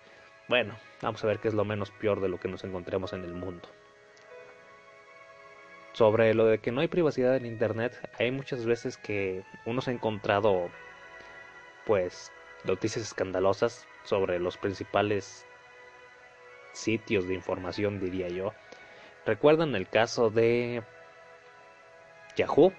bueno, 0.49 0.75
vamos 1.03 1.23
a 1.23 1.27
ver 1.27 1.39
qué 1.39 1.49
es 1.49 1.55
lo 1.55 1.65
menos 1.65 1.91
peor 1.91 2.21
de 2.21 2.29
lo 2.29 2.41
que 2.41 2.49
nos 2.49 2.65
encontremos 2.65 3.13
en 3.13 3.25
el 3.25 3.35
mundo. 3.35 3.69
Sobre 5.93 6.33
lo 6.33 6.47
de 6.47 6.59
que 6.59 6.71
no 6.71 6.81
hay 6.81 6.89
privacidad 6.89 7.37
en 7.37 7.45
Internet, 7.45 7.93
hay 8.19 8.31
muchas 8.31 8.65
veces 8.65 8.97
que 8.97 9.43
uno 9.67 9.81
se 9.81 9.91
ha 9.91 9.95
encontrado 9.95 10.71
pues 11.85 12.33
noticias 12.65 13.05
escandalosas 13.05 13.87
sobre 14.05 14.39
los 14.39 14.57
principales 14.57 15.48
sitios 16.79 17.27
de 17.27 17.35
información, 17.35 18.01
diría 18.01 18.29
yo, 18.29 18.55
¿Recuerdan 19.29 19.75
el 19.75 19.87
caso 19.87 20.31
de 20.31 20.83
Yahoo? 22.35 22.73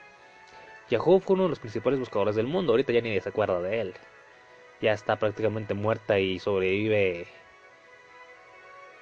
Yahoo 0.89 1.19
fue 1.19 1.35
uno 1.35 1.43
de 1.43 1.49
los 1.49 1.59
principales 1.59 1.99
buscadores 1.99 2.35
del 2.35 2.47
mundo, 2.47 2.73
ahorita 2.73 2.91
ya 2.91 3.01
ni 3.01 3.21
se 3.21 3.29
acuerda 3.29 3.61
de 3.61 3.81
él. 3.81 3.93
Ya 4.81 4.93
está 4.93 5.17
prácticamente 5.17 5.75
muerta 5.75 6.17
y 6.17 6.39
sobrevive 6.39 7.27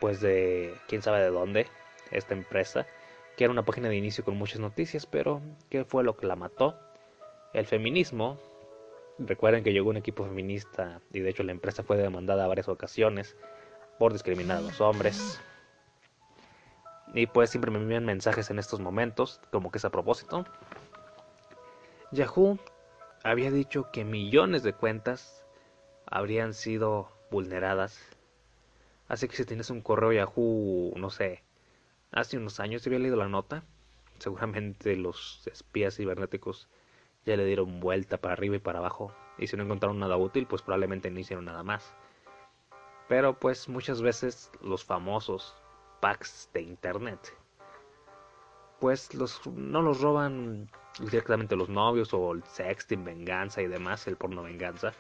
pues 0.02 0.20
de 0.20 0.76
quién 0.90 1.02
sabe 1.02 1.22
de 1.22 1.30
dónde 1.30 1.68
esta 2.12 2.34
empresa, 2.34 2.86
que 3.38 3.46
era 3.46 3.52
una 3.54 3.64
página 3.64 3.88
de 3.88 3.96
inicio 3.96 4.26
con 4.26 4.36
muchas 4.36 4.60
noticias, 4.60 5.06
pero 5.06 5.42
¿qué 5.70 5.86
fue 5.86 6.04
lo 6.04 6.18
que 6.18 6.28
la 6.28 6.36
mató? 6.36 6.78
El 7.54 7.66
feminismo. 7.66 8.38
Recuerden 9.20 9.64
que 9.64 9.72
llegó 9.72 9.90
un 9.90 9.96
equipo 9.96 10.26
feminista 10.26 11.00
y 11.14 11.22
de 11.22 11.30
hecho 11.30 11.44
la 11.44 11.54
empresa 11.54 11.84
fue 11.84 11.96
demandada 11.96 12.44
a 12.44 12.48
varias 12.48 12.68
ocasiones 12.68 13.38
por 13.98 14.14
discriminar 14.14 14.58
a 14.58 14.62
los 14.62 14.82
hombres, 14.82 15.40
y 17.14 17.28
pues 17.28 17.50
siempre 17.50 17.72
me 17.72 17.80
envían 17.80 18.06
mensajes 18.06 18.50
en 18.50 18.60
estos 18.60 18.80
momentos, 18.80 19.40
como 19.52 19.72
que 19.72 19.78
es 19.78 19.86
a 19.86 19.90
propósito. 19.90 20.46
Yahoo 22.12 22.60
había 23.24 23.52
dicho 23.52 23.90
que 23.92 24.06
millones 24.06 24.64
de 24.64 24.74
cuentas 24.74 25.46
habrían 26.06 26.54
sido 26.54 27.10
vulneradas. 27.32 28.00
Así 29.08 29.28
que 29.28 29.36
si 29.36 29.46
tienes 29.46 29.70
un 29.70 29.82
correo 29.82 30.12
Yahoo, 30.12 30.94
no 30.98 31.10
sé, 31.10 31.44
hace 32.12 32.38
unos 32.38 32.60
años, 32.60 32.86
había 32.86 33.00
leído 33.00 33.18
la 33.18 33.30
nota, 33.30 33.64
seguramente 34.20 34.96
los 34.96 35.48
espías 35.48 35.96
cibernéticos 35.96 36.68
ya 37.26 37.36
le 37.36 37.46
dieron 37.46 37.80
vuelta 37.80 38.18
para 38.18 38.34
arriba 38.34 38.56
y 38.56 38.60
para 38.60 38.80
abajo. 38.80 39.14
Y 39.38 39.48
si 39.48 39.58
no 39.58 39.64
encontraron 39.64 40.00
nada 40.00 40.18
útil, 40.18 40.48
pues 40.48 40.62
probablemente 40.62 41.12
no 41.12 41.20
hicieron 41.20 41.46
nada 41.46 41.64
más. 41.64 41.94
Pero 43.08 43.38
pues 43.38 43.70
muchas 43.70 44.02
veces 44.02 44.52
los 44.62 44.84
famosos 44.84 45.56
packs 46.00 46.50
de 46.54 46.62
internet. 46.62 47.20
Pues 48.80 49.14
los, 49.14 49.46
no 49.48 49.82
los 49.82 50.02
roban 50.02 50.70
directamente 51.00 51.56
los 51.56 51.70
novios 51.70 52.14
o 52.14 52.32
el 52.34 52.44
sexting, 52.44 53.04
venganza 53.04 53.62
y 53.62 53.68
demás, 53.68 54.08
el 54.08 54.18
porno 54.18 54.44
venganza. 54.44 54.94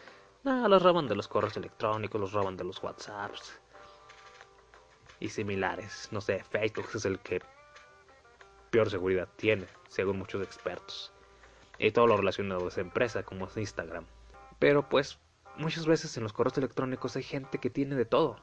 No, 0.43 0.67
los 0.67 0.81
roban 0.81 1.07
de 1.07 1.15
los 1.15 1.27
correos 1.27 1.57
electrónicos, 1.57 2.19
los 2.19 2.31
roban 2.31 2.55
de 2.57 2.63
los 2.63 2.81
WhatsApps 2.81 3.59
y 5.19 5.29
similares. 5.29 6.09
No 6.11 6.21
sé, 6.21 6.43
Facebook 6.43 6.87
es 6.93 7.05
el 7.05 7.19
que 7.19 7.41
peor 8.69 8.89
seguridad 8.89 9.27
tiene, 9.35 9.67
según 9.89 10.17
muchos 10.19 10.41
expertos. 10.43 11.11
Y 11.79 11.91
todo 11.91 12.07
lo 12.07 12.17
relacionado 12.17 12.65
a 12.65 12.69
esa 12.69 12.81
empresa, 12.81 13.23
como 13.23 13.45
es 13.45 13.57
Instagram. 13.57 14.05
Pero 14.59 14.87
pues 14.87 15.19
muchas 15.57 15.85
veces 15.85 16.15
en 16.17 16.23
los 16.23 16.33
correos 16.33 16.57
electrónicos 16.57 17.15
hay 17.15 17.23
gente 17.23 17.57
que 17.57 17.69
tiene 17.69 17.95
de 17.95 18.05
todo. 18.05 18.37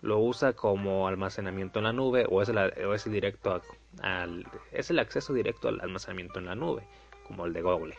Lo 0.00 0.18
usa 0.18 0.52
como 0.52 1.08
almacenamiento 1.08 1.78
en 1.78 1.84
la 1.84 1.92
nube 1.92 2.26
o 2.28 2.42
es 2.42 2.48
el, 2.48 3.12
directo 3.12 3.60
al 4.02 4.46
es 4.72 4.90
el 4.90 4.98
acceso 4.98 5.32
directo 5.32 5.68
al 5.68 5.80
almacenamiento 5.80 6.38
en 6.38 6.46
la 6.46 6.54
nube 6.54 6.86
como 7.26 7.46
el 7.46 7.52
de 7.52 7.62
Google. 7.62 7.96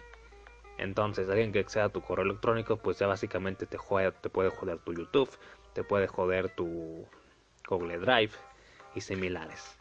Entonces 0.78 1.30
alguien 1.30 1.52
que 1.52 1.60
acceda 1.60 1.86
a 1.86 1.90
tu 1.90 2.02
correo 2.02 2.26
electrónico 2.26 2.78
pues 2.78 3.00
ya 3.00 3.08
básicamente 3.08 3.66
te, 3.66 3.78
te 4.22 4.30
puede 4.30 4.50
joder 4.50 4.80
tu 4.80 4.94
YouTube 4.94 5.30
te 5.74 5.84
puede 5.84 6.08
joder 6.08 6.50
tu 6.50 7.06
Google 7.68 7.98
Drive 7.98 8.34
y 8.94 9.02
similares. 9.02 9.78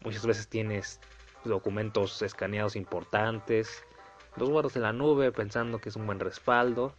Muchas 0.00 0.24
veces 0.24 0.48
tienes 0.48 1.00
documentos 1.44 2.22
escaneados 2.22 2.76
importantes 2.76 3.84
los 4.36 4.50
guardas 4.50 4.76
en 4.76 4.82
la 4.82 4.92
nube 4.92 5.32
pensando 5.32 5.80
que 5.80 5.88
es 5.88 5.96
un 5.96 6.06
buen 6.06 6.20
respaldo 6.20 6.94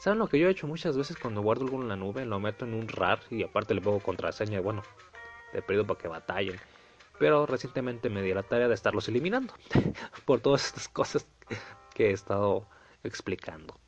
¿Saben 0.00 0.18
lo 0.18 0.28
que 0.28 0.38
yo 0.38 0.48
he 0.48 0.50
hecho 0.50 0.66
muchas 0.66 0.96
veces 0.96 1.18
cuando 1.18 1.42
guardo 1.42 1.66
algo 1.66 1.82
en 1.82 1.88
la 1.88 1.94
nube? 1.94 2.24
Lo 2.24 2.40
meto 2.40 2.64
en 2.64 2.72
un 2.72 2.88
RAR 2.88 3.20
y 3.28 3.42
aparte 3.42 3.74
le 3.74 3.82
pongo 3.82 4.00
contraseña, 4.00 4.58
bueno, 4.62 4.82
de 5.52 5.60
periodo 5.60 5.86
para 5.86 6.00
que 6.00 6.08
batallen. 6.08 6.58
pero 7.18 7.44
recientemente 7.44 8.08
me 8.08 8.22
di 8.22 8.32
la 8.32 8.42
tarea 8.42 8.66
de 8.66 8.72
estarlos 8.74 9.08
eliminando 9.08 9.52
por 10.24 10.40
todas 10.40 10.64
estas 10.64 10.88
cosas 10.88 11.26
que 11.94 12.08
he 12.08 12.12
estado 12.12 12.66
explicando. 13.04 13.78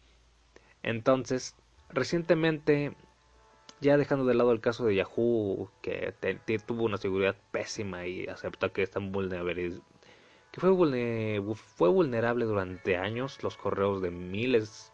Entonces, 0.83 1.57
recientemente, 1.89 2.95
ya 3.81 3.97
dejando 3.97 4.27
de 4.27 4.35
lado 4.35 4.53
el 4.53 4.61
caso 4.61 4.85
de 4.85 4.97
Yahoo, 4.97 5.71
que 5.81 6.15
tuvo 6.67 6.85
una 6.85 6.99
seguridad 6.99 7.37
pésima 7.53 8.07
y 8.07 8.27
acepta 8.27 8.69
que 8.69 8.83
están 8.83 9.13
vulnerables, 9.13 9.81
que 10.51 10.61
fue, 10.61 10.77
fue 11.55 11.89
vulnerable 11.89 12.45
durante 12.45 12.99
años 12.99 13.43
los 13.43 13.57
correos 13.57 14.03
de 14.03 14.11
miles, 14.11 14.92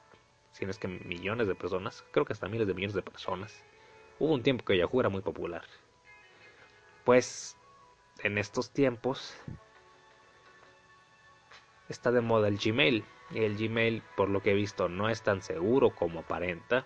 si 0.59 0.65
no 0.65 0.73
es 0.73 0.79
que 0.79 0.89
millones 0.89 1.47
de 1.47 1.55
personas, 1.55 2.05
creo 2.11 2.27
que 2.27 2.33
hasta 2.33 2.49
miles 2.49 2.67
de 2.67 2.75
millones 2.75 2.95
de 2.95 3.03
personas. 3.03 3.63
Hubo 4.19 4.35
un 4.35 4.43
tiempo 4.43 4.65
que 4.65 4.77
Yahoo 4.77 4.99
era 4.99 5.09
muy 5.09 5.23
popular. 5.23 5.63
Pues 7.05 7.57
en 8.25 8.39
estos 8.39 8.73
tiempos 8.73 9.37
está 11.89 12.11
de 12.11 12.23
moda 12.23 12.49
el 12.49 12.59
Gmail. 12.59 13.05
Y 13.31 13.45
el 13.45 13.57
Gmail, 13.57 14.03
por 14.17 14.31
lo 14.31 14.43
que 14.43 14.51
he 14.51 14.55
visto, 14.55 14.89
no 14.89 15.09
es 15.09 15.23
tan 15.23 15.43
seguro 15.43 15.95
como 15.95 16.21
aparenta. 16.21 16.85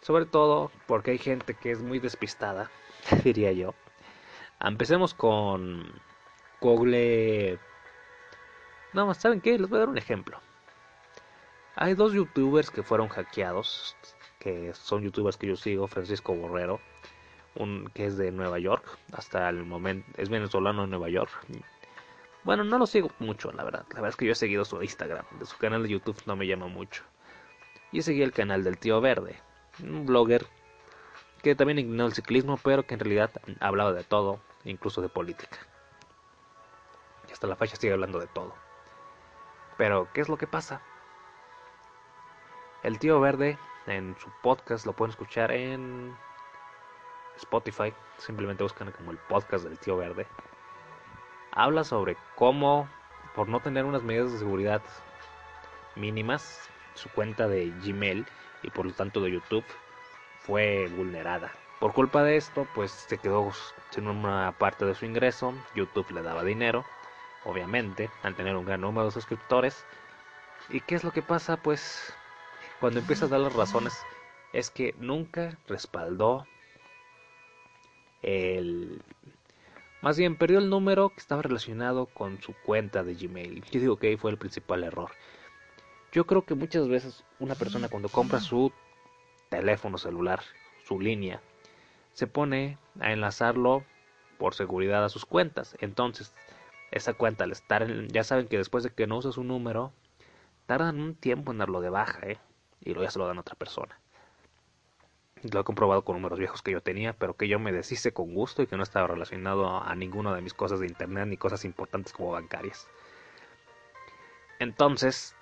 Sobre 0.00 0.26
todo 0.26 0.72
porque 0.88 1.12
hay 1.12 1.18
gente 1.18 1.54
que 1.54 1.70
es 1.70 1.80
muy 1.80 2.00
despistada, 2.00 2.72
diría 3.22 3.52
yo. 3.52 3.72
Empecemos 4.58 5.14
con 5.14 5.92
Google... 6.60 7.60
No, 8.94 9.14
¿saben 9.14 9.40
qué? 9.40 9.56
Les 9.56 9.68
voy 9.68 9.76
a 9.76 9.80
dar 9.80 9.90
un 9.90 9.98
ejemplo. 9.98 10.40
Hay 11.80 11.94
dos 11.94 12.12
youtubers 12.12 12.70
que 12.70 12.84
fueron 12.84 13.08
hackeados, 13.08 13.96
que 14.38 14.72
son 14.74 15.02
youtubers 15.02 15.36
que 15.36 15.48
yo 15.48 15.56
sigo, 15.56 15.88
Francisco 15.88 16.34
Borrero 16.34 16.78
un, 17.54 17.90
que 17.94 18.06
es 18.06 18.16
de 18.16 18.30
Nueva 18.30 18.58
York, 18.58 18.84
hasta 19.12 19.48
el 19.48 19.64
momento 19.64 20.06
es 20.16 20.28
venezolano 20.28 20.84
en 20.84 20.90
Nueva 20.90 21.08
York. 21.08 21.30
Bueno, 22.44 22.64
no 22.64 22.78
lo 22.78 22.86
sigo 22.86 23.10
mucho, 23.18 23.52
la 23.52 23.64
verdad. 23.64 23.84
La 23.90 23.96
verdad 23.96 24.10
es 24.10 24.16
que 24.16 24.26
yo 24.26 24.32
he 24.32 24.36
seguido 24.36 24.64
su 24.64 24.82
Instagram, 24.82 25.24
de 25.38 25.46
su 25.46 25.56
canal 25.58 25.82
de 25.82 25.88
YouTube 25.88 26.22
no 26.26 26.36
me 26.36 26.46
llama 26.46 26.68
mucho. 26.68 27.02
Y 27.92 28.02
seguí 28.02 28.22
el 28.22 28.32
canal 28.32 28.62
del 28.62 28.78
tío 28.78 29.00
Verde, 29.00 29.40
un 29.82 30.06
blogger 30.06 30.46
que 31.42 31.54
también 31.54 31.78
ignoró 31.78 32.06
el 32.06 32.14
ciclismo, 32.14 32.58
pero 32.62 32.86
que 32.86 32.94
en 32.94 33.00
realidad 33.00 33.30
hablaba 33.60 33.92
de 33.92 34.04
todo, 34.04 34.40
incluso 34.64 35.00
de 35.00 35.08
política. 35.08 35.58
Y 37.28 37.32
hasta 37.32 37.46
la 37.46 37.56
fecha 37.56 37.76
sigue 37.76 37.94
hablando 37.94 38.18
de 38.18 38.26
todo. 38.26 38.54
Pero, 39.76 40.08
¿qué 40.12 40.20
es 40.20 40.28
lo 40.28 40.36
que 40.36 40.46
pasa? 40.46 40.82
El 42.82 42.98
tío 42.98 43.20
Verde 43.20 43.58
en 43.86 44.16
su 44.18 44.30
podcast 44.42 44.86
lo 44.86 44.94
pueden 44.94 45.10
escuchar 45.10 45.52
en 45.52 46.16
Spotify, 47.36 47.92
simplemente 48.16 48.62
buscan 48.62 48.90
como 48.92 49.10
el 49.10 49.18
podcast 49.18 49.64
del 49.64 49.78
tío 49.78 49.98
verde, 49.98 50.26
habla 51.52 51.84
sobre 51.84 52.16
cómo, 52.36 52.88
por 53.34 53.48
no 53.48 53.60
tener 53.60 53.84
unas 53.84 54.02
medidas 54.02 54.32
de 54.32 54.38
seguridad 54.38 54.80
mínimas, 55.94 56.70
su 56.94 57.10
cuenta 57.10 57.48
de 57.48 57.70
Gmail 57.84 58.26
y 58.62 58.70
por 58.70 58.86
lo 58.86 58.92
tanto 58.92 59.20
de 59.20 59.32
YouTube 59.32 59.64
fue 60.38 60.88
vulnerada. 60.96 61.52
Por 61.80 61.92
culpa 61.92 62.22
de 62.22 62.36
esto, 62.36 62.66
pues 62.74 62.92
se 62.92 63.18
quedó 63.18 63.50
sin 63.90 64.08
una 64.08 64.52
parte 64.52 64.86
de 64.86 64.94
su 64.94 65.04
ingreso, 65.04 65.52
YouTube 65.74 66.10
le 66.12 66.22
daba 66.22 66.44
dinero, 66.44 66.86
obviamente, 67.44 68.10
al 68.22 68.34
tener 68.34 68.56
un 68.56 68.64
gran 68.64 68.80
número 68.80 69.06
de 69.06 69.12
suscriptores. 69.12 69.84
¿Y 70.70 70.80
qué 70.80 70.94
es 70.94 71.04
lo 71.04 71.10
que 71.10 71.22
pasa? 71.22 71.56
Pues 71.56 72.14
cuando 72.80 73.00
empiezas 73.00 73.30
a 73.30 73.34
dar 73.34 73.40
las 73.40 73.54
razones, 73.54 73.94
es 74.52 74.70
que 74.70 74.94
nunca 74.98 75.58
respaldó 75.68 76.46
el 78.22 79.02
más 80.02 80.16
bien 80.16 80.36
perdió 80.36 80.58
el 80.58 80.70
número 80.70 81.10
que 81.10 81.20
estaba 81.20 81.42
relacionado 81.42 82.06
con 82.06 82.40
su 82.40 82.54
cuenta 82.64 83.02
de 83.04 83.14
Gmail. 83.14 83.62
Yo 83.70 83.80
digo 83.80 83.96
que 83.98 84.08
ahí 84.08 84.16
fue 84.16 84.30
el 84.30 84.38
principal 84.38 84.82
error. 84.82 85.10
Yo 86.12 86.26
creo 86.26 86.46
que 86.46 86.54
muchas 86.54 86.88
veces 86.88 87.24
una 87.38 87.54
persona 87.54 87.88
cuando 87.88 88.08
compra 88.08 88.40
su 88.40 88.72
teléfono 89.50 89.98
celular, 89.98 90.40
su 90.84 90.98
línea, 91.00 91.42
se 92.14 92.26
pone 92.26 92.78
a 92.98 93.12
enlazarlo 93.12 93.84
por 94.38 94.54
seguridad 94.54 95.04
a 95.04 95.10
sus 95.10 95.26
cuentas. 95.26 95.76
Entonces, 95.80 96.32
esa 96.90 97.12
cuenta 97.12 97.44
al 97.44 97.52
estar 97.52 97.82
en, 97.82 98.08
ya 98.08 98.24
saben 98.24 98.48
que 98.48 98.56
después 98.56 98.82
de 98.82 98.90
que 98.90 99.06
no 99.06 99.18
usas 99.18 99.36
un 99.36 99.48
número, 99.48 99.92
tardan 100.64 100.98
un 100.98 101.14
tiempo 101.14 101.52
en 101.52 101.58
darlo 101.58 101.82
de 101.82 101.90
baja, 101.90 102.26
¿eh? 102.26 102.38
Y 102.80 102.90
luego 102.90 103.04
ya 103.04 103.10
se 103.10 103.18
lo 103.18 103.26
dan 103.26 103.38
a 103.38 103.40
otra 103.40 103.54
persona. 103.54 103.98
Lo 105.42 105.60
he 105.60 105.64
comprobado 105.64 106.04
con 106.04 106.16
números 106.16 106.38
viejos 106.38 106.60
que 106.60 106.72
yo 106.72 106.82
tenía, 106.82 107.14
pero 107.14 107.34
que 107.34 107.48
yo 107.48 107.58
me 107.58 107.72
deshice 107.72 108.12
con 108.12 108.34
gusto 108.34 108.62
y 108.62 108.66
que 108.66 108.76
no 108.76 108.82
estaba 108.82 109.06
relacionado 109.06 109.82
a, 109.82 109.94
ninguna 109.94 110.34
de 110.34 110.42
mis 110.42 110.52
cosas 110.52 110.80
de 110.80 110.86
internet 110.86 111.26
ni 111.26 111.36
cosas 111.36 111.64
importantes 111.64 112.12
como 112.12 112.32
bancarias. 112.32 112.88
Entonces, 114.58 115.34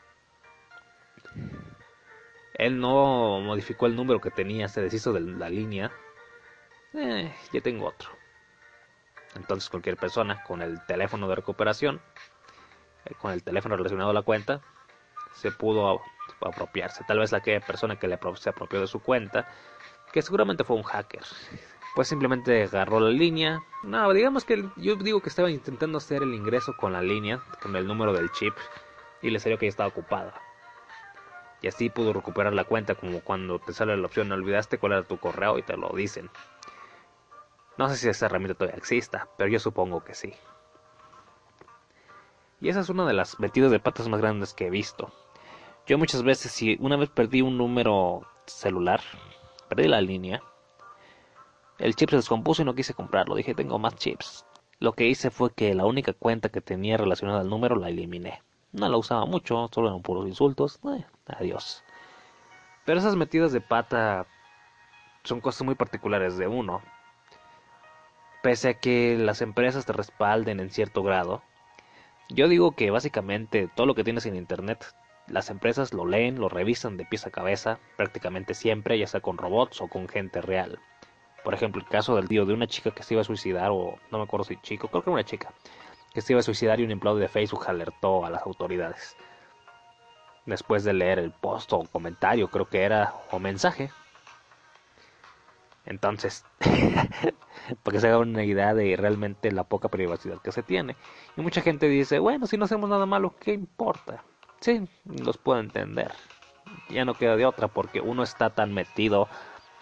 él 2.55 2.79
no 2.81 3.41
modificó 3.41 3.87
el 3.87 3.97
número 3.97 4.21
que 4.21 4.31
tenía, 4.31 4.69
se 4.69 4.81
deshizo 4.81 5.13
de 5.13 5.21
la 5.21 5.51
línea. 5.51 5.91
Eh, 6.95 7.35
ya 7.53 7.61
tengo 7.61 7.87
otro. 7.87 8.11
Entonces 9.35 9.69
cualquier 9.69 9.97
persona 9.97 10.43
con 10.45 10.63
el 10.63 10.85
teléfono 10.87 11.29
de 11.29 11.37
recuperación, 11.37 12.01
eh, 13.05 13.15
con 13.21 13.33
el 13.33 13.43
teléfono 13.43 13.77
relacionado 13.77 14.11
a 14.11 14.15
la 14.15 14.23
cuenta, 14.23 14.61
se 15.35 15.53
pudo 15.53 16.01
apropiarse. 16.41 17.05
Tal 17.07 17.19
vez 17.19 17.33
la 17.33 17.41
que 17.41 17.61
persona 17.61 17.97
que 17.97 18.09
le 18.09 18.19
se 18.37 18.51
apropió 18.51 18.81
de 18.81 18.87
su 18.87 19.01
cuenta 19.01 19.49
que 20.13 20.23
seguramente 20.23 20.65
fue 20.65 20.77
un 20.77 20.83
hacker. 20.83 21.23
Pues 21.95 22.09
simplemente 22.09 22.65
agarró 22.65 23.01
la 23.01 23.11
línea. 23.11 23.61
No, 23.83 24.13
digamos 24.13 24.45
que 24.45 24.65
yo 24.77 24.97
digo 24.97 25.21
que 25.21 25.29
estaba 25.29 25.51
intentando 25.51 25.99
hacer 25.99 26.23
el 26.23 26.35
ingreso 26.35 26.77
con 26.77 26.93
la 26.93 27.03
línea, 27.03 27.43
con 27.63 27.75
el 27.77 27.87
número 27.87 28.13
del 28.13 28.31
chip, 28.33 28.55
y 29.23 29.31
le 29.31 29.41
salió 29.41 29.59
que 29.59 29.67
ya 29.67 29.71
estaba 29.71 29.89
ocupada. 29.89 30.35
Y 31.61 31.67
así 31.67 31.91
pudo 31.91 32.13
recuperar 32.13 32.53
la 32.53 32.65
cuenta, 32.65 32.95
como 32.95 33.21
cuando 33.21 33.59
te 33.59 33.73
sale 33.73 33.97
la 33.97 34.07
opción, 34.07 34.31
olvidaste 34.31 34.79
cuál 34.79 34.93
era 34.93 35.03
tu 35.03 35.19
correo 35.19 35.59
y 35.59 35.63
te 35.63 35.77
lo 35.77 35.89
dicen. 35.91 36.31
No 37.77 37.89
sé 37.89 37.97
si 37.97 38.09
esa 38.09 38.27
herramienta 38.27 38.55
todavía 38.57 38.79
exista, 38.79 39.29
pero 39.37 39.51
yo 39.51 39.59
supongo 39.59 40.05
que 40.05 40.15
sí. 40.15 40.35
Y 42.61 42.69
esa 42.69 42.81
es 42.81 42.89
una 42.89 43.07
de 43.07 43.13
las 43.13 43.39
metidas 43.39 43.71
de 43.71 43.79
patas 43.79 44.09
más 44.09 44.21
grandes 44.21 44.53
que 44.53 44.67
he 44.67 44.71
visto. 44.71 45.13
Yo 45.89 45.99
muchas 45.99 46.23
veces, 46.23 46.53
si 46.53 46.77
una 46.81 46.97
vez 46.97 47.09
perdí 47.09 47.43
un 47.43 47.59
número 47.59 48.23
celular, 48.47 49.01
Perdí 49.69 49.87
la 49.87 50.01
línea. 50.01 50.43
El 51.79 51.95
chip 51.95 52.11
se 52.11 52.17
descompuso 52.17 52.63
y 52.63 52.65
no 52.65 52.75
quise 52.75 52.95
comprarlo. 52.95 53.35
Dije, 53.35 53.55
tengo 53.55 53.79
más 53.79 53.97
chips. 53.97 54.47
Lo 54.81 54.93
que 54.93 55.07
hice 55.07 55.31
fue 55.31 55.53
que 55.53 55.75
la 55.75 55.85
única 55.85 56.15
cuenta 56.15 56.49
que 56.49 56.61
tenía 56.61 56.97
relacionada 56.97 57.41
al 57.41 57.51
número 57.51 57.77
la 57.77 57.91
eliminé. 57.91 58.43
No 58.73 58.89
la 58.89 58.97
usaba 58.97 59.27
mucho, 59.27 59.69
solo 59.73 59.89
eran 59.89 60.03
puros 60.03 60.27
insultos. 60.27 60.81
Eh, 60.85 61.05
adiós. 61.27 61.85
Pero 62.87 62.99
esas 62.99 63.17
metidas 63.17 63.53
de 63.53 63.61
pata 63.61 64.27
son 65.25 65.41
cosas 65.41 65.63
muy 65.63 65.75
particulares 65.75 66.39
de 66.39 66.47
uno. 66.47 66.81
Pese 68.43 68.71
a 68.71 68.75
que 68.75 69.19
las 69.19 69.43
empresas 69.43 69.85
te 69.85 69.93
respalden 69.93 70.61
en 70.61 70.71
cierto 70.71 71.03
grado, 71.03 71.43
yo 72.31 72.49
digo 72.49 72.73
que 72.73 72.91
básicamente 72.91 73.69
todo 73.75 73.87
lo 73.87 73.95
que 73.95 74.05
tienes 74.05 74.25
en 74.27 74.37
internet 74.37 74.95
las 75.31 75.51
empresas 75.51 75.93
lo 75.93 76.07
leen, 76.07 76.41
lo 76.41 76.49
revisan 76.49 76.97
de 76.97 77.05
pies 77.05 77.27
a 77.27 77.31
cabeza, 77.31 77.79
prácticamente 77.97 78.55
siempre, 78.55 78.99
ya 78.99 79.07
sea 79.07 79.21
con 79.21 79.39
robots 79.39 79.81
o 79.81 79.89
con 79.89 80.09
gente 80.09 80.41
real. 80.41 80.79
Por 81.45 81.55
ejemplo, 81.55 81.81
el 81.81 81.89
caso 81.89 82.17
del 82.17 82.29
tío 82.29 82.45
de 82.45 82.55
una 82.55 82.67
chica 82.67 82.91
que 82.91 83.03
se 83.03 83.15
iba 83.15 83.21
a 83.21 83.25
suicidar, 83.25 83.71
o 83.71 83.99
no 84.11 84.19
me 84.19 84.25
acuerdo 84.25 84.45
si 84.45 84.57
chico, 84.57 84.89
creo 84.89 85.03
que 85.03 85.11
era 85.11 85.15
una 85.15 85.25
chica, 85.25 85.53
que 86.13 86.21
se 86.21 86.33
iba 86.33 86.41
a 86.41 86.43
suicidar 86.43 86.81
y 86.81 86.85
un 86.85 86.91
empleado 86.91 87.19
de 87.19 87.29
Facebook 87.29 87.65
alertó 87.69 88.25
a 88.25 88.31
las 88.31 88.43
autoridades. 88.43 89.17
Después 90.47 90.85
de 90.85 90.95
leer 90.95 91.19
el 91.19 91.31
post 91.31 91.73
o 91.73 91.85
comentario, 91.85 92.49
creo 92.49 92.69
que 92.69 92.83
era, 92.83 93.15
o 93.31 93.39
mensaje. 93.39 93.91
Entonces, 95.85 96.45
para 97.83 97.95
que 97.95 98.01
se 98.01 98.09
haga 98.09 98.19
una 98.19 98.45
idea 98.45 98.75
de 98.75 98.97
realmente 98.97 99.53
la 99.53 99.65
poca 99.65 99.89
privacidad 99.89 100.41
que 100.43 100.53
se 100.53 100.63
tiene. 100.63 100.97
Y 101.37 101.43
mucha 101.43 101.61
gente 101.61 101.89
dice, 101.89 102.19
bueno, 102.19 102.47
si 102.47 102.57
no 102.57 102.65
hacemos 102.65 102.89
nada 102.89 103.07
malo, 103.07 103.35
¿qué 103.39 103.53
importa? 103.53 104.25
Sí, 104.61 104.89
los 105.05 105.39
puedo 105.39 105.61
entender. 105.61 106.13
Ya 106.91 107.05
no 107.05 107.15
queda 107.15 107.37
de 107.37 107.47
otra 107.47 107.69
porque 107.69 108.01
uno 108.01 108.23
está 108.23 108.51
tan 108.51 108.73
metido 108.75 109.29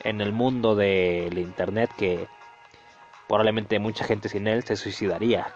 en 0.01 0.21
el 0.21 0.33
mundo 0.33 0.75
del 0.75 1.39
internet 1.39 1.91
que 1.97 2.29
probablemente 3.29 3.79
mucha 3.79 4.05
gente 4.05 4.29
sin 4.29 4.47
él 4.47 4.65
se 4.65 4.77
suicidaría. 4.77 5.55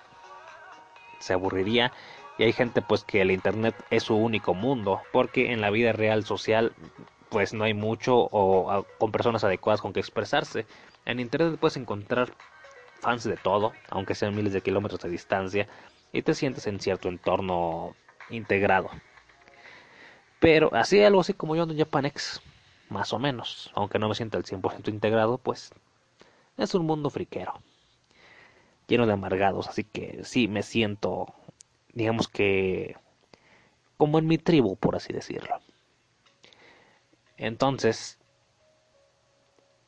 Se 1.18 1.34
aburriría 1.34 1.92
y 2.38 2.44
hay 2.44 2.52
gente 2.52 2.82
pues 2.82 3.04
que 3.04 3.20
el 3.20 3.30
internet 3.30 3.74
es 3.90 4.04
su 4.04 4.16
único 4.16 4.54
mundo 4.54 5.02
porque 5.12 5.52
en 5.52 5.60
la 5.60 5.70
vida 5.70 5.92
real 5.92 6.24
social 6.24 6.72
pues 7.28 7.52
no 7.54 7.64
hay 7.64 7.74
mucho 7.74 8.16
o 8.16 8.84
con 8.98 9.12
personas 9.12 9.44
adecuadas 9.44 9.80
con 9.80 9.92
que 9.92 10.00
expresarse. 10.00 10.66
En 11.04 11.20
internet 11.20 11.58
puedes 11.60 11.76
encontrar 11.76 12.32
fans 13.00 13.24
de 13.24 13.36
todo, 13.36 13.72
aunque 13.88 14.14
sean 14.14 14.34
miles 14.34 14.52
de 14.52 14.60
kilómetros 14.60 15.00
de 15.00 15.08
distancia, 15.08 15.66
y 16.12 16.22
te 16.22 16.34
sientes 16.34 16.66
en 16.66 16.80
cierto 16.80 17.08
entorno 17.08 17.94
integrado. 18.30 18.90
Pero 20.40 20.74
así 20.74 21.02
algo 21.04 21.20
así 21.20 21.34
como 21.34 21.54
yo 21.54 21.64
en 21.64 21.76
Japanex, 21.78 22.40
más 22.88 23.12
o 23.12 23.18
menos, 23.18 23.70
aunque 23.74 23.98
no 23.98 24.08
me 24.08 24.14
sienta 24.14 24.38
el 24.38 24.44
100% 24.44 24.88
integrado, 24.88 25.38
pues 25.38 25.72
es 26.56 26.74
un 26.74 26.86
mundo 26.86 27.10
friquero. 27.10 27.54
lleno 28.88 29.06
de 29.06 29.12
amargados, 29.12 29.68
así 29.68 29.84
que 29.84 30.24
sí 30.24 30.48
me 30.48 30.62
siento, 30.62 31.32
digamos 31.92 32.28
que, 32.28 32.96
como 33.96 34.18
en 34.18 34.26
mi 34.26 34.38
tribu, 34.38 34.76
por 34.76 34.96
así 34.96 35.12
decirlo. 35.12 35.60
Entonces, 37.36 38.18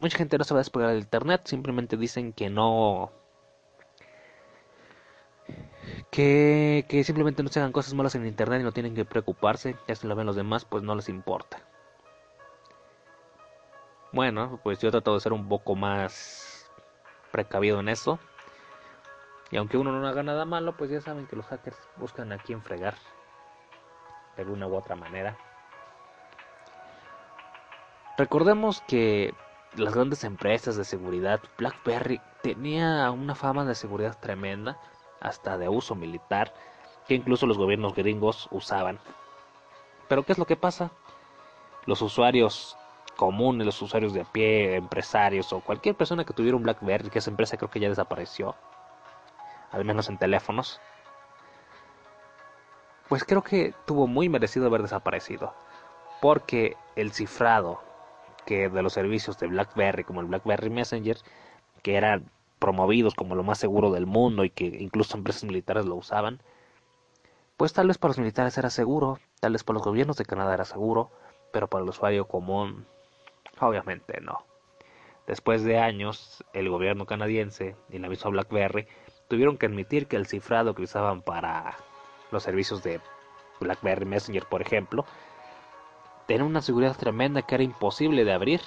mucha 0.00 0.18
gente 0.18 0.38
no 0.38 0.44
se 0.44 0.54
va 0.54 0.60
a 0.60 0.64
despegar 0.64 0.90
del 0.90 1.00
internet, 1.00 1.42
simplemente 1.46 1.96
dicen 1.96 2.32
que 2.32 2.50
no 2.50 3.10
que, 6.10 7.02
simplemente 7.04 7.42
no 7.42 7.48
se 7.48 7.60
hagan 7.60 7.72
cosas 7.72 7.94
malas 7.94 8.14
en 8.14 8.26
internet 8.26 8.60
y 8.60 8.64
no 8.64 8.72
tienen 8.72 8.94
que 8.94 9.04
preocuparse, 9.04 9.76
ya 9.88 9.94
si 9.94 10.06
lo 10.06 10.14
ven 10.14 10.26
los 10.26 10.36
demás, 10.36 10.64
pues 10.64 10.82
no 10.82 10.94
les 10.94 11.08
importa. 11.08 11.60
Bueno, 14.12 14.60
pues 14.62 14.78
yo 14.78 14.88
he 14.88 14.90
tratado 14.90 15.16
de 15.16 15.22
ser 15.22 15.32
un 15.32 15.48
poco 15.48 15.74
más 15.74 16.70
precavido 17.30 17.80
en 17.80 17.88
eso. 17.88 18.18
Y 19.50 19.56
aunque 19.56 19.78
uno 19.78 19.92
no 19.92 20.06
haga 20.06 20.22
nada 20.22 20.44
malo, 20.44 20.76
pues 20.76 20.90
ya 20.90 21.00
saben 21.00 21.26
que 21.26 21.36
los 21.36 21.46
hackers 21.46 21.78
buscan 21.96 22.32
a 22.32 22.38
quién 22.38 22.62
fregar. 22.62 22.94
De 24.36 24.42
alguna 24.42 24.66
u 24.66 24.74
otra 24.74 24.96
manera. 24.96 25.36
Recordemos 28.18 28.82
que 28.82 29.34
las 29.76 29.94
grandes 29.94 30.24
empresas 30.24 30.76
de 30.76 30.84
seguridad, 30.84 31.40
BlackBerry 31.56 32.20
tenía 32.42 33.10
una 33.10 33.34
fama 33.34 33.64
de 33.64 33.74
seguridad 33.74 34.18
tremenda 34.20 34.78
hasta 35.22 35.56
de 35.56 35.68
uso 35.68 35.94
militar, 35.94 36.52
que 37.06 37.14
incluso 37.14 37.46
los 37.46 37.56
gobiernos 37.56 37.94
gringos 37.94 38.48
usaban. 38.50 38.98
Pero 40.08 40.24
¿qué 40.24 40.32
es 40.32 40.38
lo 40.38 40.46
que 40.46 40.56
pasa? 40.56 40.90
Los 41.86 42.02
usuarios 42.02 42.76
comunes, 43.16 43.66
los 43.66 43.80
usuarios 43.80 44.12
de 44.12 44.22
a 44.22 44.24
pie, 44.24 44.76
empresarios 44.76 45.52
o 45.52 45.60
cualquier 45.60 45.94
persona 45.94 46.24
que 46.24 46.34
tuviera 46.34 46.56
un 46.56 46.62
BlackBerry, 46.62 47.10
que 47.10 47.20
esa 47.20 47.30
empresa 47.30 47.56
creo 47.56 47.70
que 47.70 47.80
ya 47.80 47.88
desapareció, 47.88 48.54
al 49.70 49.84
menos 49.84 50.08
en 50.08 50.18
teléfonos, 50.18 50.80
pues 53.08 53.24
creo 53.24 53.42
que 53.42 53.74
tuvo 53.86 54.06
muy 54.06 54.28
merecido 54.28 54.66
haber 54.66 54.82
desaparecido, 54.82 55.54
porque 56.20 56.76
el 56.96 57.12
cifrado 57.12 57.80
que 58.46 58.68
de 58.68 58.82
los 58.82 58.92
servicios 58.92 59.38
de 59.38 59.46
BlackBerry, 59.46 60.04
como 60.04 60.20
el 60.20 60.26
BlackBerry 60.26 60.70
Messenger, 60.70 61.16
que 61.82 61.96
eran 61.96 62.30
promovidos 62.62 63.16
como 63.16 63.34
lo 63.34 63.42
más 63.42 63.58
seguro 63.58 63.90
del 63.90 64.06
mundo 64.06 64.44
y 64.44 64.50
que 64.50 64.66
incluso 64.66 65.16
empresas 65.16 65.42
militares 65.42 65.84
lo 65.84 65.96
usaban, 65.96 66.40
pues 67.56 67.72
tal 67.72 67.88
vez 67.88 67.98
para 67.98 68.10
los 68.10 68.20
militares 68.20 68.56
era 68.56 68.70
seguro, 68.70 69.18
tal 69.40 69.54
vez 69.54 69.64
para 69.64 69.74
los 69.74 69.82
gobiernos 69.82 70.16
de 70.16 70.24
Canadá 70.24 70.54
era 70.54 70.64
seguro, 70.64 71.10
pero 71.52 71.66
para 71.66 71.82
el 71.82 71.90
usuario 71.90 72.28
común, 72.28 72.86
obviamente 73.58 74.20
no. 74.20 74.44
Después 75.26 75.64
de 75.64 75.80
años, 75.80 76.44
el 76.52 76.70
gobierno 76.70 77.04
canadiense 77.04 77.74
y 77.90 77.98
la 77.98 78.08
misma 78.08 78.30
BlackBerry 78.30 78.86
tuvieron 79.26 79.58
que 79.58 79.66
admitir 79.66 80.06
que 80.06 80.14
el 80.14 80.28
cifrado 80.28 80.76
que 80.76 80.82
usaban 80.82 81.20
para 81.20 81.76
los 82.30 82.44
servicios 82.44 82.84
de 82.84 83.00
BlackBerry 83.58 84.04
Messenger, 84.04 84.46
por 84.46 84.62
ejemplo, 84.62 85.04
tenía 86.28 86.44
una 86.44 86.62
seguridad 86.62 86.96
tremenda 86.96 87.42
que 87.42 87.56
era 87.56 87.64
imposible 87.64 88.24
de 88.24 88.32
abrir, 88.32 88.60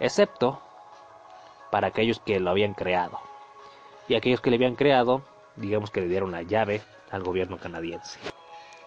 excepto 0.00 0.60
para 1.70 1.88
aquellos 1.88 2.20
que 2.20 2.40
lo 2.40 2.50
habían 2.50 2.74
creado. 2.74 3.20
Y 4.08 4.14
aquellos 4.14 4.40
que 4.40 4.50
le 4.50 4.56
habían 4.56 4.76
creado, 4.76 5.22
digamos 5.56 5.90
que 5.90 6.00
le 6.00 6.08
dieron 6.08 6.32
la 6.32 6.42
llave 6.42 6.82
al 7.10 7.22
gobierno 7.22 7.58
canadiense. 7.58 8.18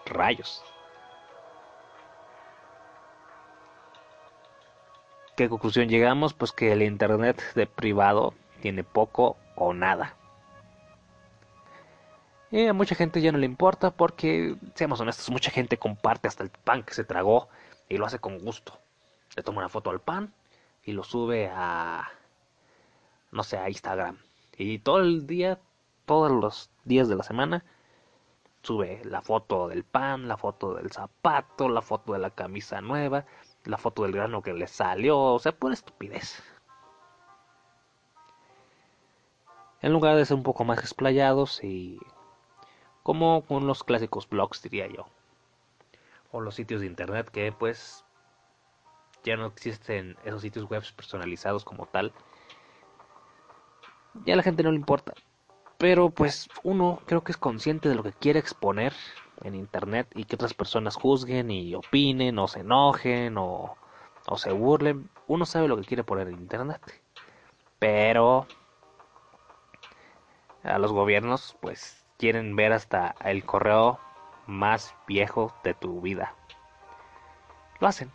Rayos. 0.06 0.62
¿Qué 5.36 5.48
conclusión 5.48 5.88
llegamos? 5.88 6.34
Pues 6.34 6.52
que 6.52 6.72
el 6.72 6.82
Internet 6.82 7.42
de 7.54 7.66
privado 7.66 8.34
tiene 8.60 8.84
poco 8.84 9.36
o 9.56 9.72
nada. 9.72 10.14
Y 12.50 12.66
a 12.66 12.72
mucha 12.72 12.94
gente 12.94 13.20
ya 13.20 13.30
no 13.30 13.38
le 13.38 13.46
importa 13.46 13.90
porque, 13.92 14.56
seamos 14.74 15.00
honestos, 15.00 15.30
mucha 15.30 15.50
gente 15.50 15.78
comparte 15.78 16.26
hasta 16.28 16.42
el 16.42 16.50
pan 16.50 16.82
que 16.82 16.94
se 16.94 17.04
tragó 17.04 17.48
y 17.88 17.96
lo 17.96 18.06
hace 18.06 18.18
con 18.18 18.38
gusto. 18.38 18.78
Le 19.36 19.42
toma 19.42 19.58
una 19.58 19.68
foto 19.68 19.90
al 19.90 20.00
pan 20.00 20.34
y 20.84 20.92
lo 20.92 21.04
sube 21.04 21.48
a 21.54 22.10
no 23.32 23.42
sé, 23.42 23.58
a 23.58 23.68
Instagram. 23.68 24.18
Y 24.56 24.78
todo 24.78 25.00
el 25.00 25.26
día, 25.26 25.58
todos 26.06 26.30
los 26.30 26.70
días 26.84 27.08
de 27.08 27.16
la 27.16 27.22
semana, 27.22 27.64
sube 28.62 29.02
la 29.04 29.22
foto 29.22 29.68
del 29.68 29.84
pan, 29.84 30.28
la 30.28 30.36
foto 30.36 30.74
del 30.74 30.90
zapato, 30.90 31.68
la 31.68 31.82
foto 31.82 32.12
de 32.12 32.18
la 32.18 32.30
camisa 32.30 32.80
nueva, 32.80 33.24
la 33.64 33.78
foto 33.78 34.02
del 34.02 34.12
grano 34.12 34.42
que 34.42 34.52
le 34.52 34.66
salió, 34.66 35.18
o 35.18 35.38
sea, 35.38 35.52
pura 35.52 35.74
estupidez. 35.74 36.42
En 39.82 39.92
lugar 39.92 40.16
de 40.16 40.26
ser 40.26 40.36
un 40.36 40.42
poco 40.42 40.64
más 40.64 40.78
explayados 40.78 41.64
y 41.64 41.98
como 43.02 43.42
con 43.46 43.66
los 43.66 43.82
clásicos 43.82 44.28
blogs 44.28 44.62
diría 44.62 44.86
yo. 44.88 45.06
O 46.32 46.40
los 46.40 46.54
sitios 46.54 46.82
de 46.82 46.86
internet 46.86 47.30
que 47.30 47.50
pues 47.50 48.04
ya 49.24 49.36
no 49.36 49.46
existen 49.46 50.16
esos 50.24 50.42
sitios 50.42 50.68
web 50.68 50.82
personalizados 50.94 51.64
como 51.64 51.86
tal 51.86 52.12
ya 54.24 54.34
a 54.34 54.36
la 54.36 54.42
gente 54.42 54.62
no 54.62 54.70
le 54.70 54.76
importa. 54.76 55.14
Pero 55.78 56.10
pues 56.10 56.48
uno 56.62 57.00
creo 57.06 57.24
que 57.24 57.32
es 57.32 57.38
consciente 57.38 57.88
de 57.88 57.94
lo 57.94 58.02
que 58.02 58.12
quiere 58.12 58.38
exponer 58.38 58.92
en 59.42 59.54
internet 59.54 60.08
y 60.14 60.24
que 60.24 60.34
otras 60.34 60.54
personas 60.54 60.96
juzguen 60.96 61.50
y 61.50 61.74
opinen 61.74 62.38
o 62.38 62.48
se 62.48 62.60
enojen 62.60 63.38
o, 63.38 63.76
o 64.26 64.36
se 64.36 64.52
burlen. 64.52 65.08
Uno 65.26 65.46
sabe 65.46 65.68
lo 65.68 65.76
que 65.76 65.84
quiere 65.84 66.04
poner 66.04 66.28
en 66.28 66.34
internet. 66.34 66.80
Pero 67.78 68.46
a 70.62 70.78
los 70.78 70.92
gobiernos 70.92 71.56
pues 71.60 72.04
quieren 72.18 72.54
ver 72.56 72.72
hasta 72.72 73.14
el 73.24 73.44
correo 73.44 73.98
más 74.46 74.94
viejo 75.06 75.54
de 75.64 75.72
tu 75.74 76.00
vida. 76.00 76.34
Lo 77.78 77.86
hacen. 77.86 78.10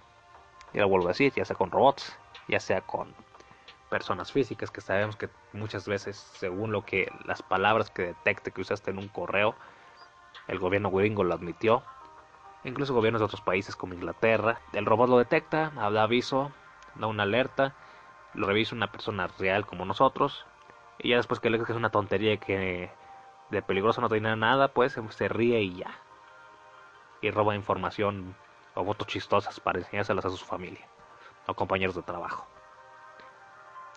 Y 0.74 0.78
lo 0.78 0.90
vuelvo 0.90 1.08
a 1.08 1.10
decir, 1.10 1.34
ya 1.36 1.46
sea 1.46 1.56
con 1.56 1.72
robots, 1.72 2.16
ya 2.48 2.60
sea 2.60 2.82
con 2.82 3.16
personas 3.89 4.32
físicas 4.32 4.71
que 4.71 4.82
sabemos 4.82 5.15
que 5.15 5.30
muchas 5.54 5.88
veces 5.88 6.17
según 6.17 6.71
lo 6.71 6.86
que 6.86 7.12
las 7.26 7.41
palabras 7.41 7.89
que 7.89 8.04
detecte 8.04 8.52
que 8.52 8.62
usaste 8.62 8.91
en 8.91 8.98
un 8.98 9.08
correo 9.08 9.56
el 10.48 10.60
gobierno 10.60 10.91
gringo 10.91 11.24
lo 11.24 11.34
admitió. 11.34 11.84
Incluso 12.63 12.93
gobiernos 12.93 13.21
de 13.21 13.26
otros 13.26 13.41
países 13.41 13.76
como 13.76 13.93
Inglaterra 13.93 14.60
el 14.74 14.86
robot 14.86 15.10
lo 15.10 15.17
detecta 15.17 15.71
da 15.76 16.04
aviso 16.04 16.52
da 16.95 17.08
una 17.08 17.24
alerta 17.24 17.76
lo 18.34 18.48
revisa 18.48 18.76
una 18.76 18.91
persona 18.91 19.28
real 19.39 19.65
como 19.65 19.86
nosotros 19.86 20.45
y 20.98 21.10
ya 21.10 21.17
después 21.17 21.39
que 21.39 21.50
le 21.50 21.58
que 21.58 21.71
es 21.71 21.78
una 21.78 21.91
tontería 21.91 22.38
que 22.38 22.91
de 23.50 23.62
peligroso 23.62 24.02
no 24.02 24.10
tiene 24.10 24.36
nada 24.36 24.69
pues 24.69 25.00
se 25.10 25.28
ríe 25.28 25.62
y 25.62 25.76
ya. 25.78 26.00
Y 27.21 27.32
roba 27.32 27.56
información 27.56 28.36
o 28.74 28.84
fotos 28.84 29.08
chistosas 29.08 29.60
para 29.60 29.80
enseñárselas 29.80 30.26
a 30.26 30.30
su 30.30 30.45
familia 30.45 30.88
o 31.48 31.54
compañeros 31.54 31.95
de 31.95 32.02
trabajo 32.02 32.48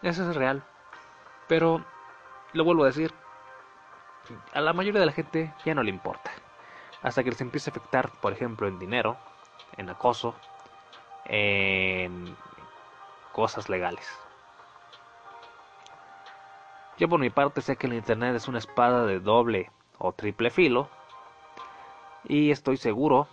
eso 0.03 0.31
es 0.31 0.37
real. 0.37 0.63
Pero, 1.49 1.85
lo 2.53 2.65
vuelvo 2.65 2.85
a 2.85 2.89
decir, 2.89 3.13
a 4.53 4.61
la 4.61 4.73
mayoría 4.73 5.01
de 5.01 5.07
la 5.07 5.13
gente 5.13 5.53
ya 5.65 5.75
no 5.75 5.83
le 5.83 5.91
importa. 5.91 6.31
Hasta 7.03 7.23
que 7.23 7.31
les 7.31 7.41
empiece 7.41 7.71
a 7.71 7.73
afectar, 7.73 8.11
por 8.21 8.33
ejemplo, 8.33 8.69
en 8.69 8.79
dinero, 8.79 9.17
en 9.77 9.89
acoso, 9.89 10.35
en 11.27 12.37
cosas 13.33 13.69
legales. 13.69 14.07
Yo 16.99 17.09
por 17.09 17.21
mi 17.21 17.31
parte 17.31 17.61
sé 17.61 17.77
que 17.77 17.87
el 17.87 17.95
Internet 17.95 18.35
es 18.35 18.49
una 18.49 18.59
espada 18.59 19.07
de 19.07 19.21
doble 19.21 19.71
o 19.99 20.13
triple 20.13 20.51
filo. 20.51 20.89
Y 22.25 22.51
estoy 22.51 22.77
seguro 22.77 23.29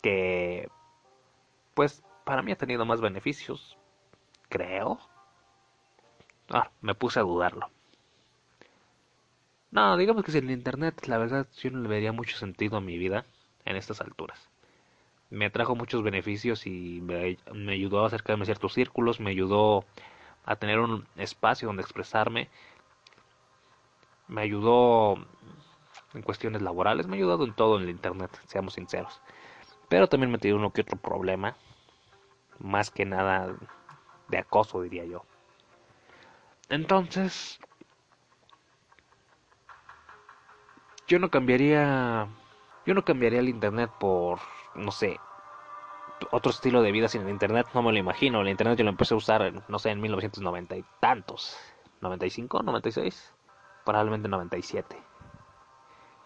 que, 0.00 0.70
pues, 1.74 2.04
para 2.24 2.42
mí 2.42 2.52
ha 2.52 2.56
tenido 2.56 2.84
más 2.84 3.00
beneficios. 3.00 3.76
Creo. 4.48 5.00
Ah, 6.50 6.70
me 6.82 6.94
puse 6.94 7.18
a 7.18 7.22
dudarlo. 7.22 7.70
No, 9.72 9.96
digamos 9.96 10.24
que 10.24 10.32
si 10.32 10.38
el 10.38 10.50
internet, 10.50 11.06
la 11.06 11.18
verdad, 11.18 11.46
yo 11.56 11.70
no 11.70 11.80
le 11.80 11.88
vería 11.88 12.12
mucho 12.12 12.36
sentido 12.36 12.76
a 12.76 12.80
mi 12.80 12.98
vida 12.98 13.24
en 13.64 13.76
estas 13.76 14.00
alturas. 14.00 14.48
Me 15.30 15.50
trajo 15.50 15.76
muchos 15.76 16.02
beneficios 16.02 16.66
y 16.66 17.00
me, 17.02 17.38
me 17.54 17.72
ayudó 17.74 18.04
a 18.04 18.08
acercarme 18.08 18.42
a 18.42 18.46
ciertos 18.46 18.74
círculos, 18.74 19.20
me 19.20 19.30
ayudó 19.30 19.84
a 20.44 20.56
tener 20.56 20.80
un 20.80 21.06
espacio 21.16 21.68
donde 21.68 21.82
expresarme, 21.82 22.48
me 24.28 24.42
ayudó 24.42 25.16
en 26.14 26.22
cuestiones 26.22 26.62
laborales, 26.62 27.06
me 27.06 27.16
ha 27.16 27.18
ayudado 27.18 27.44
en 27.44 27.54
todo 27.54 27.76
en 27.76 27.84
el 27.84 27.90
internet, 27.90 28.30
seamos 28.46 28.74
sinceros. 28.74 29.20
Pero 29.88 30.08
también 30.08 30.32
me 30.32 30.38
dio 30.38 30.56
uno 30.56 30.72
que 30.72 30.82
otro 30.82 30.98
problema, 30.98 31.56
más 32.58 32.90
que 32.90 33.04
nada 33.04 33.56
de 34.28 34.38
acoso, 34.38 34.82
diría 34.82 35.04
yo. 35.04 35.24
Entonces, 36.70 37.58
yo 41.08 41.18
no 41.18 41.28
cambiaría, 41.28 42.28
yo 42.86 42.94
no 42.94 43.04
cambiaría 43.04 43.40
el 43.40 43.48
internet 43.48 43.90
por, 43.98 44.38
no 44.76 44.92
sé, 44.92 45.18
otro 46.30 46.52
estilo 46.52 46.80
de 46.80 46.92
vida 46.92 47.08
sin 47.08 47.22
el 47.22 47.30
internet, 47.30 47.66
no 47.74 47.82
me 47.82 47.92
lo 47.92 47.98
imagino. 47.98 48.40
El 48.40 48.48
internet 48.48 48.78
yo 48.78 48.84
lo 48.84 48.90
empecé 48.90 49.14
a 49.14 49.16
usar, 49.16 49.52
no 49.68 49.78
sé, 49.80 49.90
en 49.90 50.00
1990 50.00 50.76
y 50.76 50.84
tantos, 51.00 51.58
95, 52.02 52.62
96, 52.62 53.34
probablemente 53.84 54.28
97. 54.28 54.96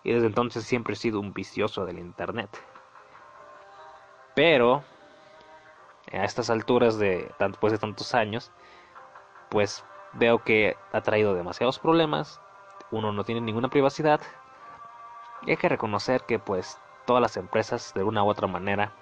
Y 0.03 0.13
desde 0.13 0.27
entonces 0.27 0.65
siempre 0.65 0.93
he 0.93 0.97
sido 0.97 1.21
un 1.21 1.33
vicioso 1.33 1.87
del 1.87 1.99
Internet. 1.99 2.51
Pero, 4.35 4.85
a 6.13 6.25
estas 6.25 6.51
alturas 6.51 6.99
de 6.99 7.33
después 7.39 7.73
de 7.73 7.79
tantos 7.79 8.15
años, 8.15 8.53
pues 9.49 9.83
veo 10.15 10.43
que 10.43 10.77
ha 10.93 11.01
traído 11.01 11.35
demasiados 11.35 11.79
problemas. 11.79 12.41
Uno 12.91 13.13
no 13.13 13.25
tiene 13.25 13.41
ninguna 13.41 13.69
privacidad. 13.69 14.21
Y 15.43 15.51
hay 15.51 15.57
que 15.57 15.69
reconocer 15.69 16.23
que 16.23 16.39
pues 16.39 16.79
todas 17.07 17.21
las 17.21 17.37
empresas 17.37 17.93
de 17.95 18.05
una 18.05 18.25
u 18.25 18.29
otra 18.29 18.47
manera 18.47 18.93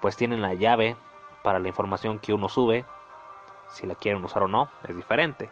pues 0.00 0.16
tienen 0.16 0.42
la 0.42 0.54
llave 0.54 0.96
para 1.42 1.58
la 1.58 1.68
información 1.68 2.18
que 2.18 2.32
uno 2.32 2.48
sube. 2.48 2.84
Si 3.68 3.86
la 3.86 3.94
quieren 3.94 4.24
usar 4.24 4.42
o 4.42 4.48
no, 4.48 4.70
es 4.84 4.96
diferente. 4.96 5.50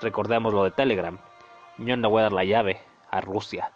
Recordemos 0.00 0.54
lo 0.54 0.64
de 0.64 0.70
Telegram. 0.70 1.18
Yo 1.78 1.96
no 1.96 2.10
voy 2.10 2.20
a 2.20 2.24
dar 2.24 2.32
la 2.32 2.44
llave 2.44 2.80
a 3.10 3.20
Rusia. 3.20 3.72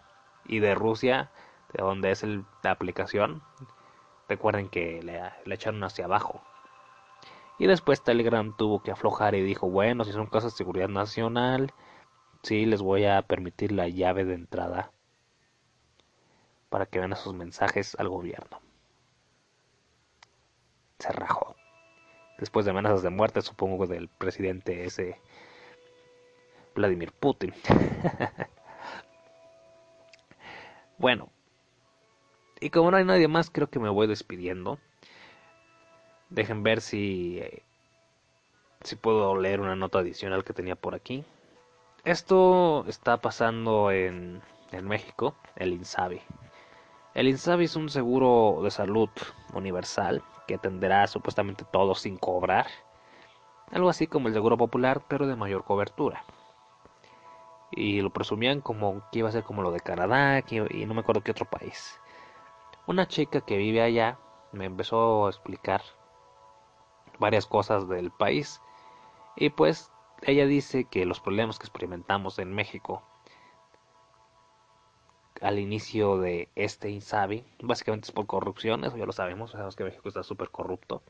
Y 0.46 0.60
de 0.60 0.74
Rusia, 0.74 1.30
de 1.72 1.82
donde 1.82 2.10
es 2.10 2.24
la 2.62 2.70
aplicación, 2.70 3.42
recuerden 4.28 4.68
que 4.68 5.02
le 5.02 5.54
echaron 5.54 5.82
hacia 5.84 6.04
abajo. 6.04 6.42
Y 7.58 7.66
después 7.66 8.02
Telegram 8.02 8.56
tuvo 8.56 8.82
que 8.82 8.90
aflojar 8.90 9.34
y 9.34 9.42
dijo, 9.42 9.70
bueno, 9.70 10.04
si 10.04 10.12
son 10.12 10.26
cosas 10.26 10.52
de 10.52 10.58
seguridad 10.58 10.88
nacional, 10.88 11.72
sí 12.42 12.66
les 12.66 12.82
voy 12.82 13.04
a 13.04 13.22
permitir 13.22 13.72
la 13.72 13.88
llave 13.88 14.24
de 14.24 14.34
entrada 14.34 14.90
para 16.68 16.86
que 16.86 16.98
vean 16.98 17.12
esos 17.12 17.34
mensajes 17.34 17.94
al 18.00 18.08
gobierno. 18.08 18.60
Se 20.98 21.12
rajó. 21.12 21.54
Después 22.38 22.64
de 22.64 22.72
amenazas 22.72 23.02
de 23.02 23.10
muerte, 23.10 23.42
supongo, 23.42 23.86
del 23.86 24.08
presidente 24.08 24.84
ese 24.84 25.20
Vladimir 26.74 27.12
Putin. 27.12 27.54
bueno. 30.98 31.30
Y 32.60 32.70
como 32.70 32.90
no 32.90 32.96
hay 32.96 33.04
nadie 33.04 33.28
más, 33.28 33.50
creo 33.50 33.70
que 33.70 33.78
me 33.78 33.90
voy 33.90 34.06
despidiendo. 34.06 34.78
Dejen 36.30 36.62
ver 36.62 36.80
si 36.80 37.42
si 38.84 38.96
puedo 38.96 39.34
leer 39.36 39.60
una 39.60 39.76
nota 39.76 40.00
adicional 40.00 40.44
que 40.44 40.52
tenía 40.52 40.76
por 40.76 40.94
aquí. 40.94 41.24
Esto 42.04 42.84
está 42.86 43.16
pasando 43.16 43.90
en, 43.90 44.42
en 44.72 44.86
México, 44.86 45.34
el 45.56 45.72
INSABI. 45.72 46.20
El 47.14 47.28
INSABI 47.28 47.64
es 47.64 47.76
un 47.76 47.88
seguro 47.88 48.60
de 48.62 48.70
salud 48.70 49.08
universal 49.54 50.22
que 50.46 50.56
atenderá 50.56 51.06
supuestamente 51.06 51.64
todo 51.72 51.94
sin 51.94 52.18
cobrar. 52.18 52.66
Algo 53.70 53.88
así 53.88 54.06
como 54.06 54.28
el 54.28 54.34
seguro 54.34 54.58
popular, 54.58 55.02
pero 55.08 55.26
de 55.26 55.36
mayor 55.36 55.64
cobertura. 55.64 56.24
Y 57.70 58.02
lo 58.02 58.10
presumían 58.10 58.60
como 58.60 59.02
que 59.10 59.20
iba 59.20 59.30
a 59.30 59.32
ser 59.32 59.44
como 59.44 59.62
lo 59.62 59.70
de 59.70 59.80
Canadá 59.80 60.44
y 60.46 60.84
no 60.84 60.94
me 60.94 61.00
acuerdo 61.00 61.22
qué 61.22 61.30
otro 61.30 61.46
país. 61.46 61.98
Una 62.86 63.08
chica 63.08 63.40
que 63.40 63.56
vive 63.56 63.80
allá 63.80 64.18
me 64.52 64.66
empezó 64.66 65.26
a 65.26 65.30
explicar 65.30 65.82
varias 67.18 67.46
cosas 67.46 67.88
del 67.88 68.10
país. 68.10 68.60
Y 69.36 69.50
pues 69.50 69.90
ella 70.22 70.46
dice 70.46 70.84
que 70.84 71.04
los 71.04 71.20
problemas 71.20 71.58
que 71.58 71.66
experimentamos 71.66 72.38
en 72.38 72.52
México 72.52 73.02
al 75.40 75.58
inicio 75.58 76.18
de 76.18 76.48
este 76.54 76.90
Insabi, 76.90 77.44
básicamente 77.60 78.06
es 78.06 78.12
por 78.12 78.26
corrupción, 78.26 78.84
eso 78.84 78.96
ya 78.96 79.04
lo 79.04 79.12
sabemos, 79.12 79.50
sabemos 79.50 79.76
que 79.76 79.84
México 79.84 80.08
está 80.08 80.22
súper 80.22 80.48
corrupto, 80.50 81.02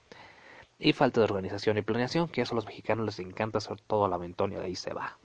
y 0.79 0.93
falta 0.93 1.21
de 1.21 1.25
organización 1.25 1.79
y 1.79 1.83
planeación, 1.83 2.29
que 2.29 2.40
eso 2.40 2.55
a 2.55 2.57
los 2.57 2.67
mexicanos 2.67 3.07
les 3.07 3.19
encanta 3.21 3.59
hacer 3.59 3.81
todo 3.83 4.09
la 4.09 4.19
mentón 4.19 4.53
y 4.53 4.57
de 4.57 4.64
ahí 4.64 4.75
se 4.75 4.93
va. 4.93 5.19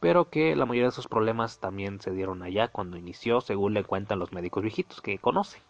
Pero 0.00 0.30
que 0.30 0.54
la 0.56 0.64
mayoría 0.64 0.84
de 0.84 0.90
esos 0.90 1.08
problemas 1.08 1.58
también 1.58 2.00
se 2.00 2.12
dieron 2.12 2.42
allá 2.42 2.68
cuando 2.68 2.96
inició, 2.96 3.40
según 3.40 3.74
le 3.74 3.84
cuentan 3.84 4.20
los 4.20 4.32
médicos 4.32 4.62
viejitos 4.62 5.02
que 5.02 5.18
conoce 5.18 5.60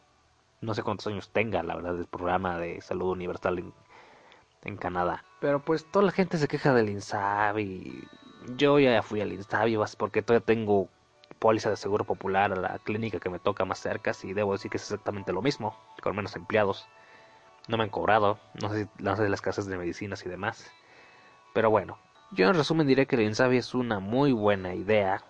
no 0.60 0.74
sé 0.74 0.82
cuántos 0.82 1.06
años 1.06 1.30
tenga, 1.30 1.62
la 1.62 1.76
verdad, 1.76 1.96
el 1.96 2.06
programa 2.06 2.58
de 2.58 2.80
salud 2.80 3.10
universal 3.10 3.58
en, 3.58 3.72
en 4.64 4.76
Canadá. 4.76 5.24
Pero 5.40 5.60
pues 5.64 5.84
toda 5.90 6.04
la 6.06 6.12
gente 6.12 6.38
se 6.38 6.48
queja 6.48 6.72
del 6.72 6.88
INSABI. 6.88 8.08
Yo 8.56 8.78
ya 8.78 9.02
fui 9.02 9.20
al 9.20 9.32
INSABI 9.32 9.76
porque 9.98 10.22
todavía 10.22 10.44
tengo 10.44 10.88
póliza 11.38 11.70
de 11.70 11.76
seguro 11.76 12.04
popular 12.04 12.52
a 12.52 12.56
la 12.56 12.78
clínica 12.78 13.20
que 13.20 13.30
me 13.30 13.38
toca 13.38 13.64
más 13.64 13.78
cerca 13.78 14.12
y 14.22 14.32
debo 14.32 14.52
decir 14.52 14.70
que 14.70 14.78
es 14.78 14.84
exactamente 14.84 15.32
lo 15.32 15.42
mismo, 15.42 15.76
con 16.02 16.16
menos 16.16 16.34
empleados. 16.36 16.86
No 17.68 17.76
me 17.76 17.84
han 17.84 17.90
cobrado, 17.90 18.38
no 18.60 18.70
sé, 18.70 18.88
no 18.98 19.16
sé 19.16 19.28
las 19.28 19.40
casas 19.40 19.66
de 19.66 19.76
medicinas 19.76 20.24
y 20.24 20.28
demás. 20.28 20.70
Pero 21.52 21.70
bueno, 21.70 21.98
yo 22.32 22.48
en 22.48 22.54
resumen 22.54 22.86
diré 22.86 23.06
que 23.06 23.16
el 23.16 23.22
INSABI 23.22 23.58
es 23.58 23.74
una 23.74 23.98
muy 24.00 24.32
buena 24.32 24.74
idea, 24.74 25.22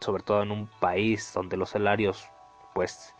sobre 0.00 0.22
todo 0.22 0.42
en 0.42 0.50
un 0.50 0.66
país 0.80 1.32
donde 1.34 1.56
los 1.56 1.70
salarios 1.70 2.28
pues 2.74 3.14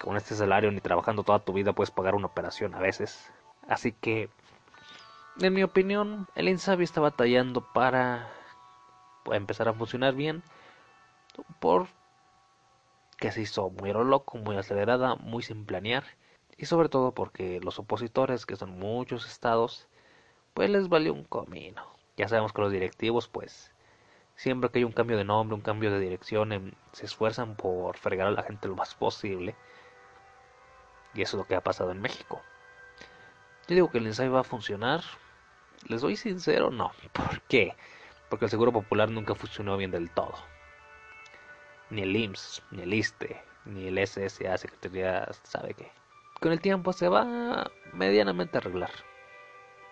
con 0.00 0.16
este 0.16 0.34
salario 0.34 0.70
ni 0.70 0.80
trabajando 0.80 1.22
toda 1.22 1.38
tu 1.40 1.52
vida 1.52 1.72
puedes 1.72 1.90
pagar 1.90 2.14
una 2.14 2.26
operación 2.26 2.74
a 2.74 2.80
veces. 2.80 3.30
Así 3.68 3.92
que, 3.92 4.28
en 5.40 5.52
mi 5.54 5.62
opinión, 5.62 6.28
el 6.34 6.48
Insabi 6.48 6.84
está 6.84 7.00
batallando 7.00 7.60
para 7.72 8.28
empezar 9.32 9.68
a 9.68 9.74
funcionar 9.74 10.14
bien. 10.14 10.42
Por 11.60 11.88
que 13.16 13.32
se 13.32 13.42
hizo 13.42 13.70
muy 13.70 13.92
loco, 13.92 14.38
muy 14.38 14.56
acelerada, 14.56 15.16
muy 15.16 15.42
sin 15.42 15.64
planear. 15.64 16.04
Y 16.56 16.66
sobre 16.66 16.88
todo 16.88 17.12
porque 17.12 17.60
los 17.62 17.78
opositores, 17.78 18.46
que 18.46 18.56
son 18.56 18.78
muchos 18.78 19.26
estados, 19.26 19.88
pues 20.54 20.70
les 20.70 20.88
valió 20.88 21.12
un 21.12 21.24
comino. 21.24 21.86
Ya 22.16 22.28
sabemos 22.28 22.52
que 22.52 22.62
los 22.62 22.72
directivos, 22.72 23.28
pues, 23.28 23.72
siempre 24.36 24.70
que 24.70 24.78
hay 24.78 24.84
un 24.84 24.92
cambio 24.92 25.16
de 25.16 25.24
nombre, 25.24 25.54
un 25.54 25.62
cambio 25.62 25.90
de 25.90 26.00
dirección, 26.00 26.52
em, 26.52 26.72
se 26.92 27.06
esfuerzan 27.06 27.56
por 27.56 27.96
fregar 27.96 28.28
a 28.28 28.30
la 28.30 28.42
gente 28.42 28.68
lo 28.68 28.76
más 28.76 28.94
posible. 28.94 29.56
Y 31.14 31.22
eso 31.22 31.36
es 31.36 31.38
lo 31.38 31.46
que 31.46 31.54
ha 31.54 31.62
pasado 31.62 31.90
en 31.92 32.00
México. 32.00 32.42
Yo 33.68 33.74
digo 33.74 33.90
que 33.90 33.98
el 33.98 34.06
ensayo 34.06 34.32
va 34.32 34.40
a 34.40 34.44
funcionar. 34.44 35.02
Les 35.86 36.00
doy 36.00 36.16
sincero, 36.16 36.70
no. 36.70 36.92
¿Por 37.12 37.40
qué? 37.42 37.74
Porque 38.28 38.46
el 38.46 38.50
Seguro 38.50 38.72
Popular 38.72 39.08
nunca 39.08 39.34
funcionó 39.34 39.76
bien 39.76 39.90
del 39.90 40.10
todo. 40.10 40.34
Ni 41.90 42.02
el 42.02 42.16
IMSS, 42.16 42.62
ni 42.70 42.82
el 42.82 42.94
ISTE, 42.94 43.42
ni 43.64 43.86
el 43.86 44.06
SSA, 44.06 44.56
Secretaría, 44.58 45.28
sabe 45.42 45.74
qué. 45.74 45.90
Con 46.40 46.52
el 46.52 46.60
tiempo 46.60 46.92
se 46.92 47.08
va 47.08 47.70
medianamente 47.92 48.56
a 48.56 48.60
arreglar. 48.60 48.90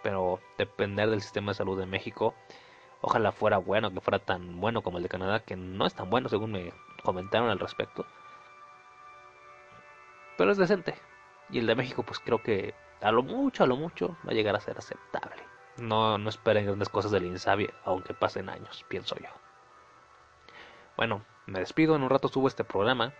Pero 0.03 0.41
depender 0.59 1.09
del 1.09 1.23
sistema 1.23 1.53
de 1.53 1.57
salud 1.57 1.79
de 1.79 1.87
México, 1.87 2.35
ojalá 3.01 3.31
fuera 3.31 3.59
bueno, 3.59 3.93
que 3.93 4.01
fuera 4.01 4.19
tan 4.19 4.61
bueno 4.61 4.83
como 4.83 4.97
el 4.97 5.05
de 5.05 5.09
Canadá, 5.09 5.41
que 5.41 5.55
no 5.55 5.87
es 5.87 5.95
tan 5.95 6.11
bueno 6.11 6.29
según 6.29 6.53
me 6.53 6.73
comentaron 7.05 7.51
al 7.51 7.61
respecto. 7.61 8.05
Pero 10.37 10.51
es 10.51 10.59
decente. 10.59 10.95
Y 11.53 11.59
el 11.59 11.67
de 11.67 11.77
México, 11.77 12.03
pues 12.03 12.19
creo 12.19 12.43
que 12.43 12.75
a 13.03 13.13
lo 13.13 13.23
mucho, 13.23 13.63
a 13.63 13.67
lo 13.67 13.77
mucho, 13.77 14.17
va 14.27 14.31
a 14.33 14.35
llegar 14.35 14.57
a 14.57 14.61
ser 14.61 14.79
aceptable. 14.79 15.43
No, 15.77 16.19
no 16.19 16.29
esperen 16.29 16.67
grandes 16.67 16.89
cosas 16.89 17.13
del 17.13 17.27
Insabi, 17.27 17.71
aunque 17.85 18.15
pasen 18.15 18.49
años, 18.49 18.85
pienso 18.89 19.17
yo. 19.17 19.29
Bueno, 20.97 21.25
me 21.47 21.61
despido, 21.61 21.95
en 21.95 22.03
un 22.03 22.11
rato 22.11 22.29
subo 22.29 22.49
este 22.49 22.65
programa. 22.65 23.13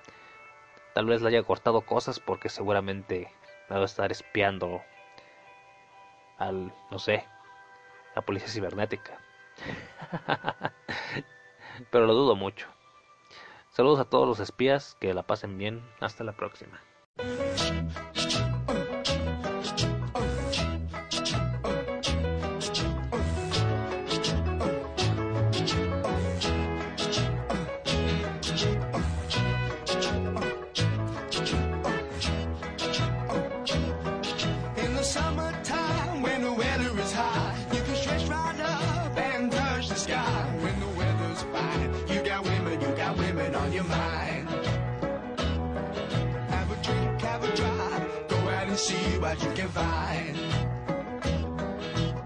Tal 0.95 1.07
vez 1.07 1.23
le 1.23 1.29
haya 1.29 1.43
cortado 1.43 1.83
cosas 1.83 2.21
porque 2.21 2.49
seguramente 2.49 3.33
me 3.69 3.77
va 3.77 3.83
a 3.83 3.87
estar 3.87 4.11
espiando 4.11 4.83
al, 6.39 6.75
no 6.91 6.99
sé, 6.99 7.27
la 8.15 8.23
policía 8.23 8.49
cibernética. 8.49 9.19
Pero 11.91 12.07
lo 12.07 12.15
dudo 12.15 12.37
mucho. 12.37 12.69
Saludos 13.71 14.01
a 14.01 14.05
todos 14.05 14.29
los 14.29 14.41
espías, 14.41 14.97
que 15.01 15.15
la 15.15 15.23
pasen 15.23 15.57
bien, 15.57 15.83
hasta 16.01 16.25
la 16.25 16.33
próxima. 16.33 16.81
on 43.63 43.73
your 43.73 43.85
mind. 43.85 44.49
Have 46.51 46.71
a 46.71 46.77
drink, 46.83 47.21
have 47.21 47.45
a 47.45 47.57
drive, 47.57 48.29
go 48.29 48.37
out 48.37 48.67
and 48.67 48.77
see 48.77 49.19
what 49.19 49.41
you 49.43 49.51
can 49.53 49.69
find. 49.69 50.37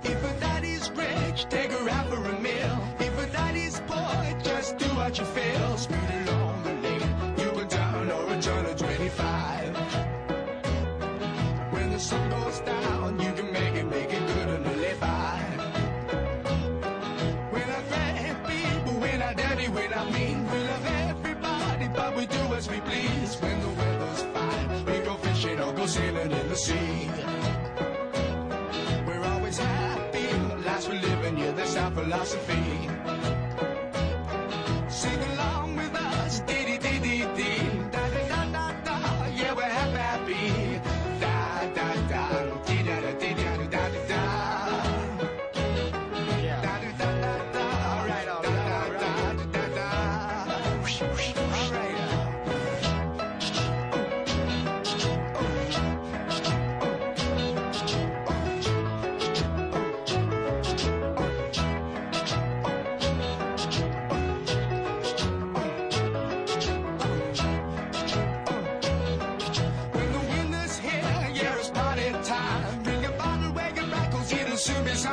If 0.03 0.18
a 0.31 0.40
night 0.40 0.64
is 0.64 0.90
rich, 0.92 1.46
take 1.51 1.72
her 1.72 1.88
out 1.90 2.09
for 2.09 2.25
a 2.25 2.40
meal. 2.40 2.79
If 2.99 3.14
a 3.18 3.27
night 3.33 3.57
is 3.57 3.83
poor, 3.87 4.40
just 4.42 4.79
do 4.79 4.87
what 5.01 5.18
you 5.18 5.27
feel. 5.27 5.77
Sweet 5.77 6.25
as 22.18 22.68
we 22.70 22.81
please. 22.81 23.37
When 23.40 23.61
the 23.61 23.68
weather's 23.68 24.22
fine, 24.35 24.85
we 24.87 24.98
go 25.05 25.14
fishing 25.16 25.61
or 25.61 25.72
go 25.72 25.87
sailing 25.87 26.31
in 26.31 26.48
the 26.48 26.57
sea. 26.57 27.11
We're 29.07 29.24
always 29.24 29.59
happy, 29.59 30.29
lives 30.64 30.88
we 30.88 30.98
live 30.98 31.24
in, 31.26 31.37
yeah, 31.37 31.52
that's 31.52 31.76
our 31.76 31.90
philosophy. 31.90 32.88
Sing 34.88 35.20
along 35.33 35.76
with 35.76 35.94
us, 35.94 36.40
dee 36.40 36.64
dee 36.64 36.79
dee 36.79 36.98
dee 36.98 37.26
dee, 37.37 37.61
da 37.92 38.02
da 38.09 38.22
da 38.33 38.44
da 38.52 38.72
da, 38.85 39.26
yeah, 39.35 39.52
we're 39.55 39.62
happy, 39.62 40.00
happy. 40.00 40.81
Da 41.20 41.37
da 41.76 41.88
da, 42.12 42.24
dee 42.66 42.83
da 42.83 43.00
da 43.00 43.12
dee 43.20 43.35
da 43.35 43.57
da 43.57 43.66
da 43.68 43.83
da. 44.09 44.22
Da 46.64 46.74
da 46.83 46.90
da 46.98 47.11
da 47.22 47.35
da, 47.55 47.64
all 47.92 48.07
right, 48.09 48.29
all 48.29 48.42
right, 48.42 48.72
all 48.72 48.90
right, 48.90 49.52
da 49.52 49.61
da 49.61 49.64
da. 49.74 49.87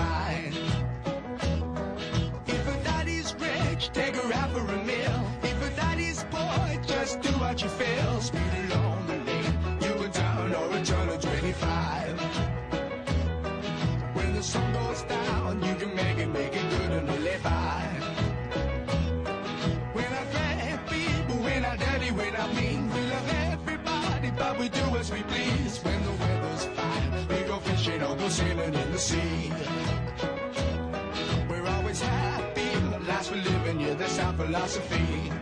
Find. 0.00 0.54
If 2.46 2.64
a 2.74 2.76
daddy's 2.84 3.34
rich, 3.46 3.90
take 3.92 4.14
her 4.16 4.32
out 4.40 4.50
for 4.54 4.64
a 4.78 4.84
meal. 4.90 5.18
If 5.42 5.58
a 5.68 5.70
daddy's 5.76 6.24
poor, 6.30 6.66
just 6.92 7.20
do 7.20 7.32
what 7.42 7.56
you 7.62 7.68
feel. 7.80 8.12
Speed 8.20 8.54
along 8.64 8.98
the 9.10 9.18
lane, 9.28 9.54
you 9.84 9.92
can 10.00 10.10
turn 10.20 10.50
or 10.60 10.66
a 10.78 10.80
turn 10.90 11.08
of 11.14 11.20
25. 11.20 12.20
When 14.16 14.34
the 14.36 14.42
sun 14.42 14.72
goes 14.72 15.02
down, 15.02 15.62
you 15.66 15.74
can 15.82 15.94
make 15.94 16.18
it, 16.24 16.30
make 16.40 16.54
it 16.60 16.66
good 16.74 16.90
and 16.98 17.06
live 17.24 17.42
by. 17.42 17.82
We're 19.94 20.12
not 20.16 20.26
bad 20.32 20.78
people, 20.88 21.36
we're 21.46 21.60
not 21.60 21.78
dirty, 21.78 22.10
we're 22.18 22.36
not 22.40 22.50
mean. 22.54 22.82
We 22.94 23.00
love 23.14 23.28
everybody, 23.52 24.30
but 24.42 24.58
we 24.60 24.68
do 24.68 24.86
as 25.00 25.10
we 25.12 25.22
please. 25.32 25.72
When 25.84 26.00
the 26.08 26.14
weather's 26.22 26.64
fine, 26.76 27.10
we 27.28 27.38
go 27.50 27.56
fishing 27.68 28.02
or 28.02 28.16
go 28.16 28.28
sailing 28.28 28.74
in 28.74 28.92
the 28.92 28.98
sea. 28.98 29.69
Philosophy. 34.50 35.39